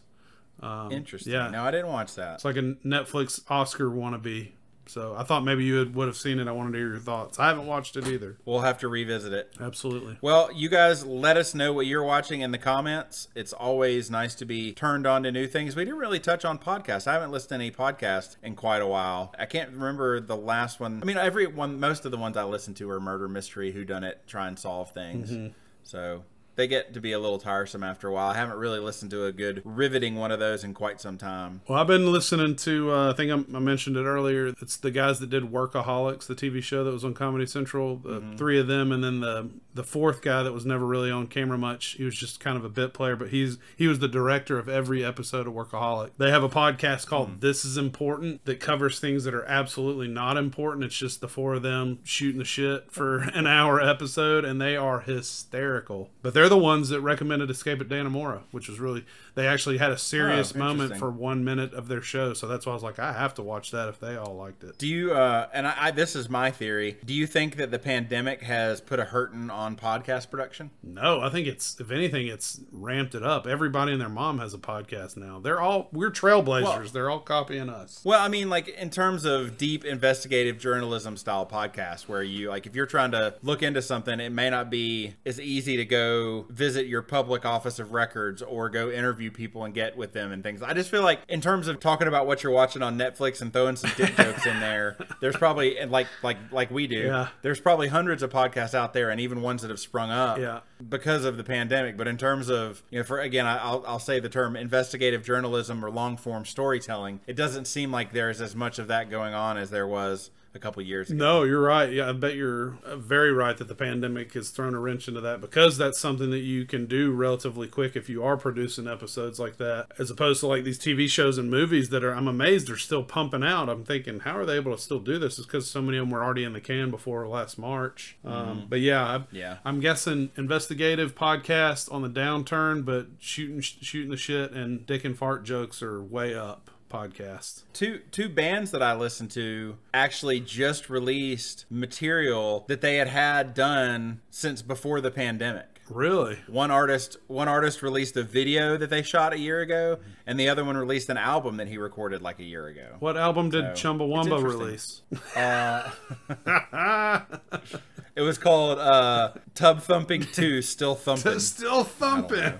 Um, 0.62 0.92
Interesting. 0.92 1.34
Yeah, 1.34 1.50
No, 1.50 1.64
I 1.64 1.72
didn't 1.72 1.88
watch 1.90 2.16
that. 2.16 2.36
it's 2.36 2.46
like 2.46 2.56
a 2.56 2.62
Netflix 2.86 3.42
Oscar 3.52 3.90
wannabe. 3.90 4.52
So 4.88 5.16
I 5.18 5.24
thought 5.24 5.44
maybe 5.44 5.64
you 5.64 5.80
would, 5.80 5.96
would 5.96 6.08
have 6.08 6.18
seen 6.18 6.40
it. 6.40 6.48
I 6.48 6.52
wanted 6.52 6.74
to 6.74 6.78
hear 6.78 6.90
your 6.90 7.00
thoughts. 7.00 7.40
I 7.40 7.48
haven't 7.48 7.66
watched 7.66 7.98
it 7.98 8.08
either. 8.08 8.38
We'll 8.46 8.62
have 8.62 8.78
to 8.80 8.88
revisit 8.88 9.34
it. 9.34 9.52
Absolutely. 9.60 10.18
Well, 10.22 10.50
you 10.54 10.70
guys 10.70 11.06
let 11.06 11.38
us 11.38 11.56
know 11.56 11.74
what 11.74 11.86
you're 11.86 12.04
watching 12.04 12.42
in 12.42 12.52
the 12.52 12.58
comments. 12.58 13.28
It's 13.36 13.54
always 13.54 14.12
nice 14.12 14.36
to 14.36 14.46
be 14.46 14.74
turned 14.74 15.08
on 15.08 15.24
to 15.24 15.32
new 15.32 15.48
things. 15.48 15.76
We 15.76 15.86
didn't 15.86 16.00
really 16.00 16.20
touch 16.20 16.46
on 16.46 16.60
podcasts. 16.60 17.08
I 17.08 17.14
haven't 17.14 17.32
listened 17.32 17.50
to 17.50 17.56
any 17.56 17.72
podcast 17.72 18.38
in 18.44 18.56
quite 18.56 18.82
a 18.82 18.88
while. 18.88 19.34
I 19.40 19.46
can't 19.46 19.72
remember 19.72 20.20
the 20.20 20.38
last 20.38 20.80
one. 20.80 21.02
I 21.02 21.06
mean, 21.06 21.18
every 21.18 21.48
one, 21.48 21.80
most 21.80 22.06
of 22.06 22.12
the 22.12 22.18
ones 22.18 22.38
I 22.38 22.44
listen 22.44 22.74
to 22.76 22.90
are 22.92 23.00
murder 23.00 23.28
mystery, 23.28 23.72
who 23.72 23.84
done 23.86 24.04
it, 24.04 24.22
try 24.28 24.48
and 24.48 24.58
solve 24.58 24.92
things. 24.92 25.32
Mm-hmm. 25.32 25.54
So 25.84 26.24
they 26.56 26.68
get 26.68 26.94
to 26.94 27.02
be 27.02 27.12
a 27.12 27.20
little 27.20 27.40
tiresome 27.40 27.84
after 27.84 28.08
a 28.08 28.14
while. 28.14 28.30
I 28.30 28.36
haven't 28.36 28.58
really 28.58 28.80
listened 28.80 29.12
to 29.12 29.26
a 29.26 29.32
good 29.32 29.62
riveting 29.66 30.16
one 30.16 30.32
of 30.32 30.40
those 30.40 30.64
in 30.64 30.74
quite 30.74 31.02
some 31.02 31.18
time. 31.18 31.62
Well, 31.68 31.80
I've 31.80 31.88
been 31.88 32.12
listening 32.12 32.56
to. 32.58 32.92
Uh, 32.92 33.12
I 33.12 33.14
think 33.14 33.32
I'm, 33.32 33.56
I 33.56 33.60
mentioned 33.60 33.98
it 33.98 34.04
earlier. 34.04 34.48
It's 34.48 34.78
the 34.78 34.92
guys 34.92 35.20
that 35.20 35.30
did 35.30 35.44
Workaholics, 35.52 36.28
the 36.28 36.36
TV 36.36 36.62
show 36.62 36.84
that 36.84 36.92
was 36.92 37.06
on 37.06 37.14
Comedy 37.14 37.46
Central. 37.46 37.98
The 37.98 38.24
three 38.38 38.60
of 38.60 38.68
them, 38.68 38.92
and 38.92 39.04
then 39.04 39.20
the 39.20 39.50
the 39.74 39.84
fourth 39.84 40.22
guy 40.22 40.42
that 40.42 40.54
was 40.54 40.66
never 40.66 40.86
really 40.86 41.12
on 41.12 41.28
camera 41.28 41.58
much. 41.58 41.96
He 41.98 42.06
was 42.06 42.16
just 42.16 42.40
kind 42.40 42.58
of 42.58 42.64
a 42.64 42.70
bit 42.70 42.94
player, 42.94 43.16
but 43.16 43.30
he's 43.30 43.58
he 43.76 43.88
was 43.88 44.00
the 44.00 44.08
director 44.08 44.58
of 44.58 44.70
every 44.70 45.04
episode 45.04 45.48
of 45.48 45.54
Workaholic. 45.54 46.12
They 46.18 46.32
have 46.32 46.44
a 46.44 46.50
podcast 46.50 47.08
called 47.08 47.42
"This 47.42 47.66
Is 47.66 47.78
Important" 47.78 48.46
that 48.46 48.60
covers 48.60 49.00
things 49.00 49.26
that 49.26 49.34
are 49.34 49.46
absolutely 49.46 50.08
not 50.08 50.38
important. 50.38 50.86
It's 50.86 50.96
just 50.96 51.20
the 51.20 51.28
four 51.28 51.56
of 51.56 51.62
them 51.62 52.00
shooting 52.04 52.40
the 52.40 52.46
shit 52.46 52.92
for 52.92 53.20
an 53.34 53.48
hour 53.48 53.82
episode, 53.82 54.46
and 54.46 54.62
they 54.62 54.78
are 54.78 55.02
hysterical. 55.02 56.10
But 56.22 56.34
they're 56.34 56.45
the 56.50 56.58
ones 56.58 56.90
that 56.90 57.02
recommended 57.02 57.50
Escape 57.50 57.82
at 57.82 57.88
Dannemora, 57.88 58.42
which 58.52 58.68
was 58.68 58.80
really 58.80 59.06
they 59.36 59.48
actually 59.48 59.78
had 59.78 59.92
a 59.92 59.98
serious 59.98 60.54
Oh, 60.56 60.60
moment 60.60 60.98
for 60.98 61.10
one 61.12 61.44
minute 61.44 61.74
of 61.74 61.88
their 61.88 62.02
show. 62.02 62.34
So 62.34 62.48
that's 62.48 62.66
why 62.66 62.72
I 62.72 62.74
was 62.76 62.84
like, 62.84 63.00
I 63.00 63.14
have 63.14 63.34
to 63.36 63.42
watch 63.44 63.72
that 63.72 63.90
if 63.90 64.00
they 64.00 64.16
all 64.16 64.36
liked 64.36 64.64
it. 64.64 64.78
Do 64.78 64.88
you, 64.88 65.14
uh, 65.14 65.48
and 65.54 65.68
I, 65.68 65.74
I, 65.78 65.92
this 65.92 66.16
is 66.16 66.30
my 66.30 66.52
theory, 66.52 66.98
do 67.06 67.14
you 67.14 67.28
think 67.28 67.58
that 67.58 67.70
the 67.72 67.80
pandemic 67.80 68.42
has 68.44 68.80
put 68.82 69.00
a 69.00 69.06
hurting 69.06 69.50
on 69.50 69.76
podcast 69.76 70.30
production? 70.30 70.72
No, 70.84 71.20
I 71.22 71.30
think 71.30 71.48
it's 71.48 71.80
if 71.80 71.92
anything, 71.92 72.28
it's 72.28 72.62
ramped 72.72 73.16
it 73.16 73.24
up. 73.24 73.46
Everybody 73.48 73.92
and 73.92 74.00
their 74.02 74.10
mom 74.10 74.40
has 74.40 74.54
a 74.54 74.58
podcast 74.58 75.18
now. 75.18 75.40
They're 75.40 75.60
all 75.62 75.90
we're 75.92 76.12
trailblazers. 76.12 76.64
Well- 76.64 76.84
They're 76.94 77.10
all 77.10 77.20
copying 77.20 77.70
us. 77.70 78.02
Well, 78.04 78.22
I 78.22 78.28
mean, 78.30 78.50
like 78.50 78.68
in 78.70 78.90
terms 78.90 79.26
of 79.26 79.58
deep 79.58 79.84
investigative 79.86 80.58
journalism 80.60 81.18
style 81.18 81.46
podcasts, 81.46 82.08
where 82.08 82.24
you 82.24 82.50
like 82.50 82.66
if 82.66 82.76
you're 82.76 82.86
trying 82.86 83.12
to 83.12 83.34
look 83.44 83.62
into 83.64 83.82
something, 83.82 84.20
it 84.20 84.32
may 84.32 84.50
not 84.50 84.70
be 84.70 85.16
as 85.26 85.40
easy 85.40 85.78
to 85.78 85.86
go 85.86 86.35
go 86.44 86.46
visit 86.50 86.88
your 86.88 87.02
public 87.02 87.46
office 87.46 87.80
of 87.80 87.92
records 87.92 88.42
or 88.42 88.70
go 88.70 88.90
interview 88.92 89.32
people 89.32 89.64
and 89.64 89.74
get 89.74 89.98
with 89.98 90.14
them 90.14 90.32
and 90.32 90.44
things. 90.44 90.62
I 90.62 90.74
just 90.74 90.90
feel 90.90 91.04
like 91.04 91.20
in 91.28 91.42
terms 91.42 91.68
of 91.68 91.80
talking 91.80 92.08
about 92.08 92.28
what 92.28 92.44
you're 92.44 92.52
watching 92.52 92.82
on 92.82 92.98
Netflix 92.98 93.42
and 93.42 93.52
throwing 93.52 93.76
some 93.76 93.92
dick 93.98 94.16
jokes 94.16 94.46
in 94.46 94.60
there, 94.60 94.98
there's 95.22 95.36
probably 95.36 95.78
and 95.78 95.92
like 95.92 96.08
like 96.24 96.38
like 96.52 96.72
we 96.72 96.88
do. 96.88 97.00
Yeah. 97.00 97.28
There's 97.42 97.60
probably 97.60 97.88
hundreds 97.88 98.24
of 98.24 98.32
podcasts 98.32 98.74
out 98.74 98.94
there 98.94 99.10
and 99.10 99.20
even 99.22 99.42
ones 99.42 99.62
that 99.62 99.70
have 99.70 99.80
sprung 99.80 100.12
up 100.12 100.38
Yeah. 100.38 100.60
because 100.88 101.26
of 101.26 101.38
the 101.38 101.44
pandemic. 101.44 101.98
But 101.98 102.08
in 102.08 102.18
terms 102.18 102.50
of, 102.50 102.84
you 102.90 103.00
know, 103.00 103.04
for 103.04 103.20
again, 103.20 103.46
I- 103.46 103.58
I'll, 103.58 103.84
I'll 103.88 104.00
say 104.00 104.20
the 104.20 104.30
term 104.30 104.56
investigative 104.56 105.24
journalism 105.24 105.84
or 105.84 105.90
long 105.90 106.18
form 106.18 106.46
storytelling, 106.46 107.20
it 107.28 107.36
doesn't 107.36 107.66
seem 107.66 107.92
like 107.92 108.12
there's 108.14 108.42
as 108.42 108.56
much 108.56 108.80
of 108.80 108.88
that 108.88 109.10
going 109.10 109.34
on 109.34 109.58
as 109.58 109.70
there 109.70 109.88
was 109.88 110.32
a 110.56 110.60
couple 110.60 110.82
years 110.82 111.10
ago. 111.10 111.18
No, 111.18 111.44
you're 111.44 111.62
right. 111.62 111.92
Yeah, 111.92 112.10
I 112.10 112.14
bet 112.14 112.36
you're 112.36 112.78
uh, 112.86 112.96
very 112.96 113.32
right 113.32 113.58
that 113.58 113.68
the 113.68 113.76
pandemic 113.76 114.34
has 114.34 114.50
thrown 114.50 114.74
a 114.74 114.80
wrench 114.80 115.08
into 115.08 115.22
that 115.22 115.42
because 115.42 115.78
that's 115.78 116.00
something 116.00 116.32
that 116.32 116.40
you 116.40 116.66
can 116.66 116.86
do 116.86 117.12
relatively 117.12 117.68
quick 117.68 117.96
if 117.96 118.10
you 118.10 118.24
are 118.24 118.38
producing 118.38 118.88
episodes 118.88 119.40
like 119.40 119.58
that, 119.58 119.88
as 120.00 120.10
opposed 120.10 120.40
to 120.42 120.48
like 120.48 120.64
these 120.64 120.80
TV 120.80 121.10
shows 121.10 121.38
and 121.38 121.50
movies 121.52 121.90
that 121.90 122.04
are. 122.04 122.16
I'm 122.16 122.28
amazed 122.28 122.68
they're 122.68 122.78
still 122.78 123.04
pumping 123.04 123.44
out. 123.44 123.70
I'm 123.70 123.84
thinking, 123.84 124.20
how 124.22 124.38
are 124.38 124.46
they 124.46 124.56
able 124.56 124.76
to 124.76 124.82
still 124.82 125.00
do 125.00 125.20
this? 125.20 125.38
It's 125.38 125.46
because 125.46 125.70
so 125.70 125.82
many 125.82 125.98
of 125.98 126.04
them 126.04 126.12
were 126.12 126.24
already 126.24 126.44
in 126.44 126.54
the 126.54 126.62
can 126.62 126.92
before 126.92 127.28
last 127.28 127.58
March. 127.58 128.18
Um, 128.24 128.66
but 128.70 128.80
yeah, 128.80 129.04
I, 129.04 129.24
Yeah. 129.32 129.58
I'm 129.66 129.80
guessing 129.80 130.32
investigative 130.38 131.16
podcast 131.16 131.92
on 131.94 132.02
the 132.02 132.10
downturn, 132.10 132.86
but 132.86 133.08
shooting 133.20 133.62
shooting 133.62 134.12
the 134.12 134.18
shit 134.18 134.52
and 134.52 134.86
dick 134.86 135.04
and 135.04 135.18
fart 135.18 135.44
jokes 135.44 135.82
are 135.82 136.02
way 136.02 136.34
up. 136.34 136.72
Podcast. 136.90 137.64
Two 137.74 138.02
two 138.12 138.30
bands 138.30 138.72
that 138.72 138.82
I 138.82 138.96
listened 138.96 139.32
to 139.32 139.78
actually 139.94 140.40
just 140.40 140.90
released 140.90 141.66
material 141.70 142.66
that 142.68 142.82
they 142.82 142.98
had 142.98 143.08
had 143.08 143.54
done 143.54 144.22
since 144.30 144.62
before 144.62 145.02
the 145.02 145.12
pandemic. 145.12 145.82
Really? 145.90 146.40
One 146.48 146.72
artist 146.72 147.18
one 147.28 147.48
artist 147.48 147.84
released 147.84 148.18
a 148.18 148.24
video 148.24 148.78
that 148.78 148.90
they 148.90 149.04
shot 149.04 149.34
a 149.34 149.40
year 149.40 149.62
ago, 149.62 150.00
and 150.26 150.40
the 150.40 150.50
other 150.50 150.66
one 150.66 150.78
released 150.78 151.10
an 151.10 151.18
album 151.18 151.58
that 151.58 151.68
he 151.68 151.78
recorded 151.78 152.22
like 152.22 152.40
a 152.40 152.44
year 152.44 152.68
ago. 152.68 152.96
What 153.00 153.18
album 153.18 153.50
did 153.50 153.78
So, 153.78 153.94
Chumbawamba 153.94 154.44
release? 154.44 155.02
It 158.16 158.22
was 158.22 158.38
called 158.38 158.80
uh, 158.80 159.34
Tub 159.56 159.82
Thumping 159.82 160.22
Two, 160.22 160.62
Still 160.62 160.96
Thumping, 160.96 161.40
Still 161.40 161.84
thumping. 161.84 162.54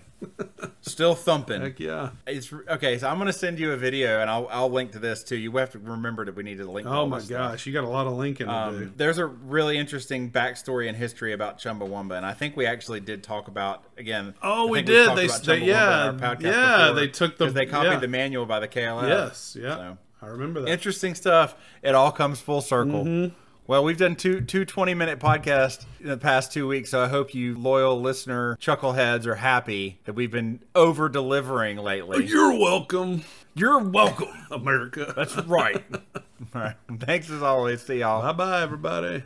Still 0.82 1.16
Thumping. 1.16 1.62
Heck 1.62 1.80
yeah. 1.80 2.12
It's 2.28 2.54
okay. 2.54 2.98
So 3.00 3.08
I'm 3.10 3.18
gonna 3.18 3.34
send 3.34 3.60
you 3.60 3.72
a 3.72 3.78
video, 3.78 4.22
and 4.22 4.30
I'll 4.30 4.48
I'll 4.52 4.70
link 4.70 4.92
to 4.92 5.00
this 5.00 5.24
too. 5.24 5.36
You 5.36 5.52
have 5.58 5.72
to 5.72 5.80
remember 5.80 6.26
that 6.26 6.36
we 6.36 6.44
need 6.44 6.58
to 6.60 6.70
link. 6.70 6.88
Oh 6.88 7.08
my 7.08 7.18
this 7.18 7.26
stuff. 7.26 7.52
gosh, 7.52 7.66
you 7.66 7.74
got 7.74 7.84
a 7.84 7.90
lot 7.90 8.08
of 8.08 8.14
linking 8.14 8.48
Um, 8.48 8.94
there's 8.96 9.18
a 9.18 9.26
really 9.26 9.78
interesting 9.78 10.32
backstory 10.32 10.88
and 10.88 10.96
history 10.96 11.34
about 11.34 11.58
Chumbawamba, 11.58 12.18
and 12.18 12.26
I 12.26 12.34
think 12.34 12.56
we 12.56 12.66
actually 12.66 13.00
did 13.00 13.24
talk 13.24 13.48
about 13.48 13.84
again. 13.98 14.36
Oh, 14.44 14.68
we 14.68 14.82
did. 14.82 15.18
they, 15.18 15.28
they 15.28 15.66
yeah, 15.66 16.10
in 16.10 16.24
our 16.24 16.36
podcast 16.36 16.44
yeah. 16.44 16.78
before, 16.78 16.96
They 16.96 17.08
took 17.08 17.38
the 17.38 17.50
they 17.50 17.66
copied 17.66 17.92
yeah. 17.92 18.00
the 18.00 18.08
manual 18.08 18.46
by 18.46 18.60
the 18.60 18.68
KLF. 18.68 19.08
Yes, 19.08 19.58
yeah. 19.60 19.76
So, 19.76 19.98
I 20.22 20.28
remember 20.28 20.62
that. 20.62 20.70
interesting 20.70 21.16
stuff. 21.16 21.56
It 21.82 21.96
all 21.96 22.12
comes 22.12 22.40
full 22.40 22.62
circle. 22.62 23.04
Mm-hmm. 23.06 23.36
Well, 23.68 23.84
we've 23.84 23.98
done 23.98 24.16
two 24.16 24.42
two 24.42 24.64
20 24.64 24.94
minute 24.94 25.20
podcasts 25.20 25.86
in 26.00 26.10
the 26.10 26.18
past 26.18 26.54
two 26.54 26.68
weeks, 26.68 26.92
so 26.92 27.02
I 27.02 27.08
hope 27.08 27.34
you 27.34 27.58
loyal 27.58 28.00
listener 28.00 28.58
chuckleheads 28.62 29.26
are 29.26 29.36
happy 29.36 30.00
that 30.06 30.14
we've 30.14 30.30
been 30.30 30.60
over 30.76 31.10
delivering 31.10 31.78
lately. 31.78 32.28
You're 32.28 32.54
welcome, 32.54 33.24
You're 33.56 33.80
welcome. 33.80 34.28
America. 34.52 35.12
That's 35.16 35.36
right. 35.48 35.84
all 36.16 36.22
right. 36.54 36.76
Thanks 37.00 37.32
as 37.32 37.42
always. 37.42 37.82
See 37.82 38.02
y'all. 38.02 38.22
Bye 38.22 38.34
bye, 38.34 38.62
everybody. 38.62 39.24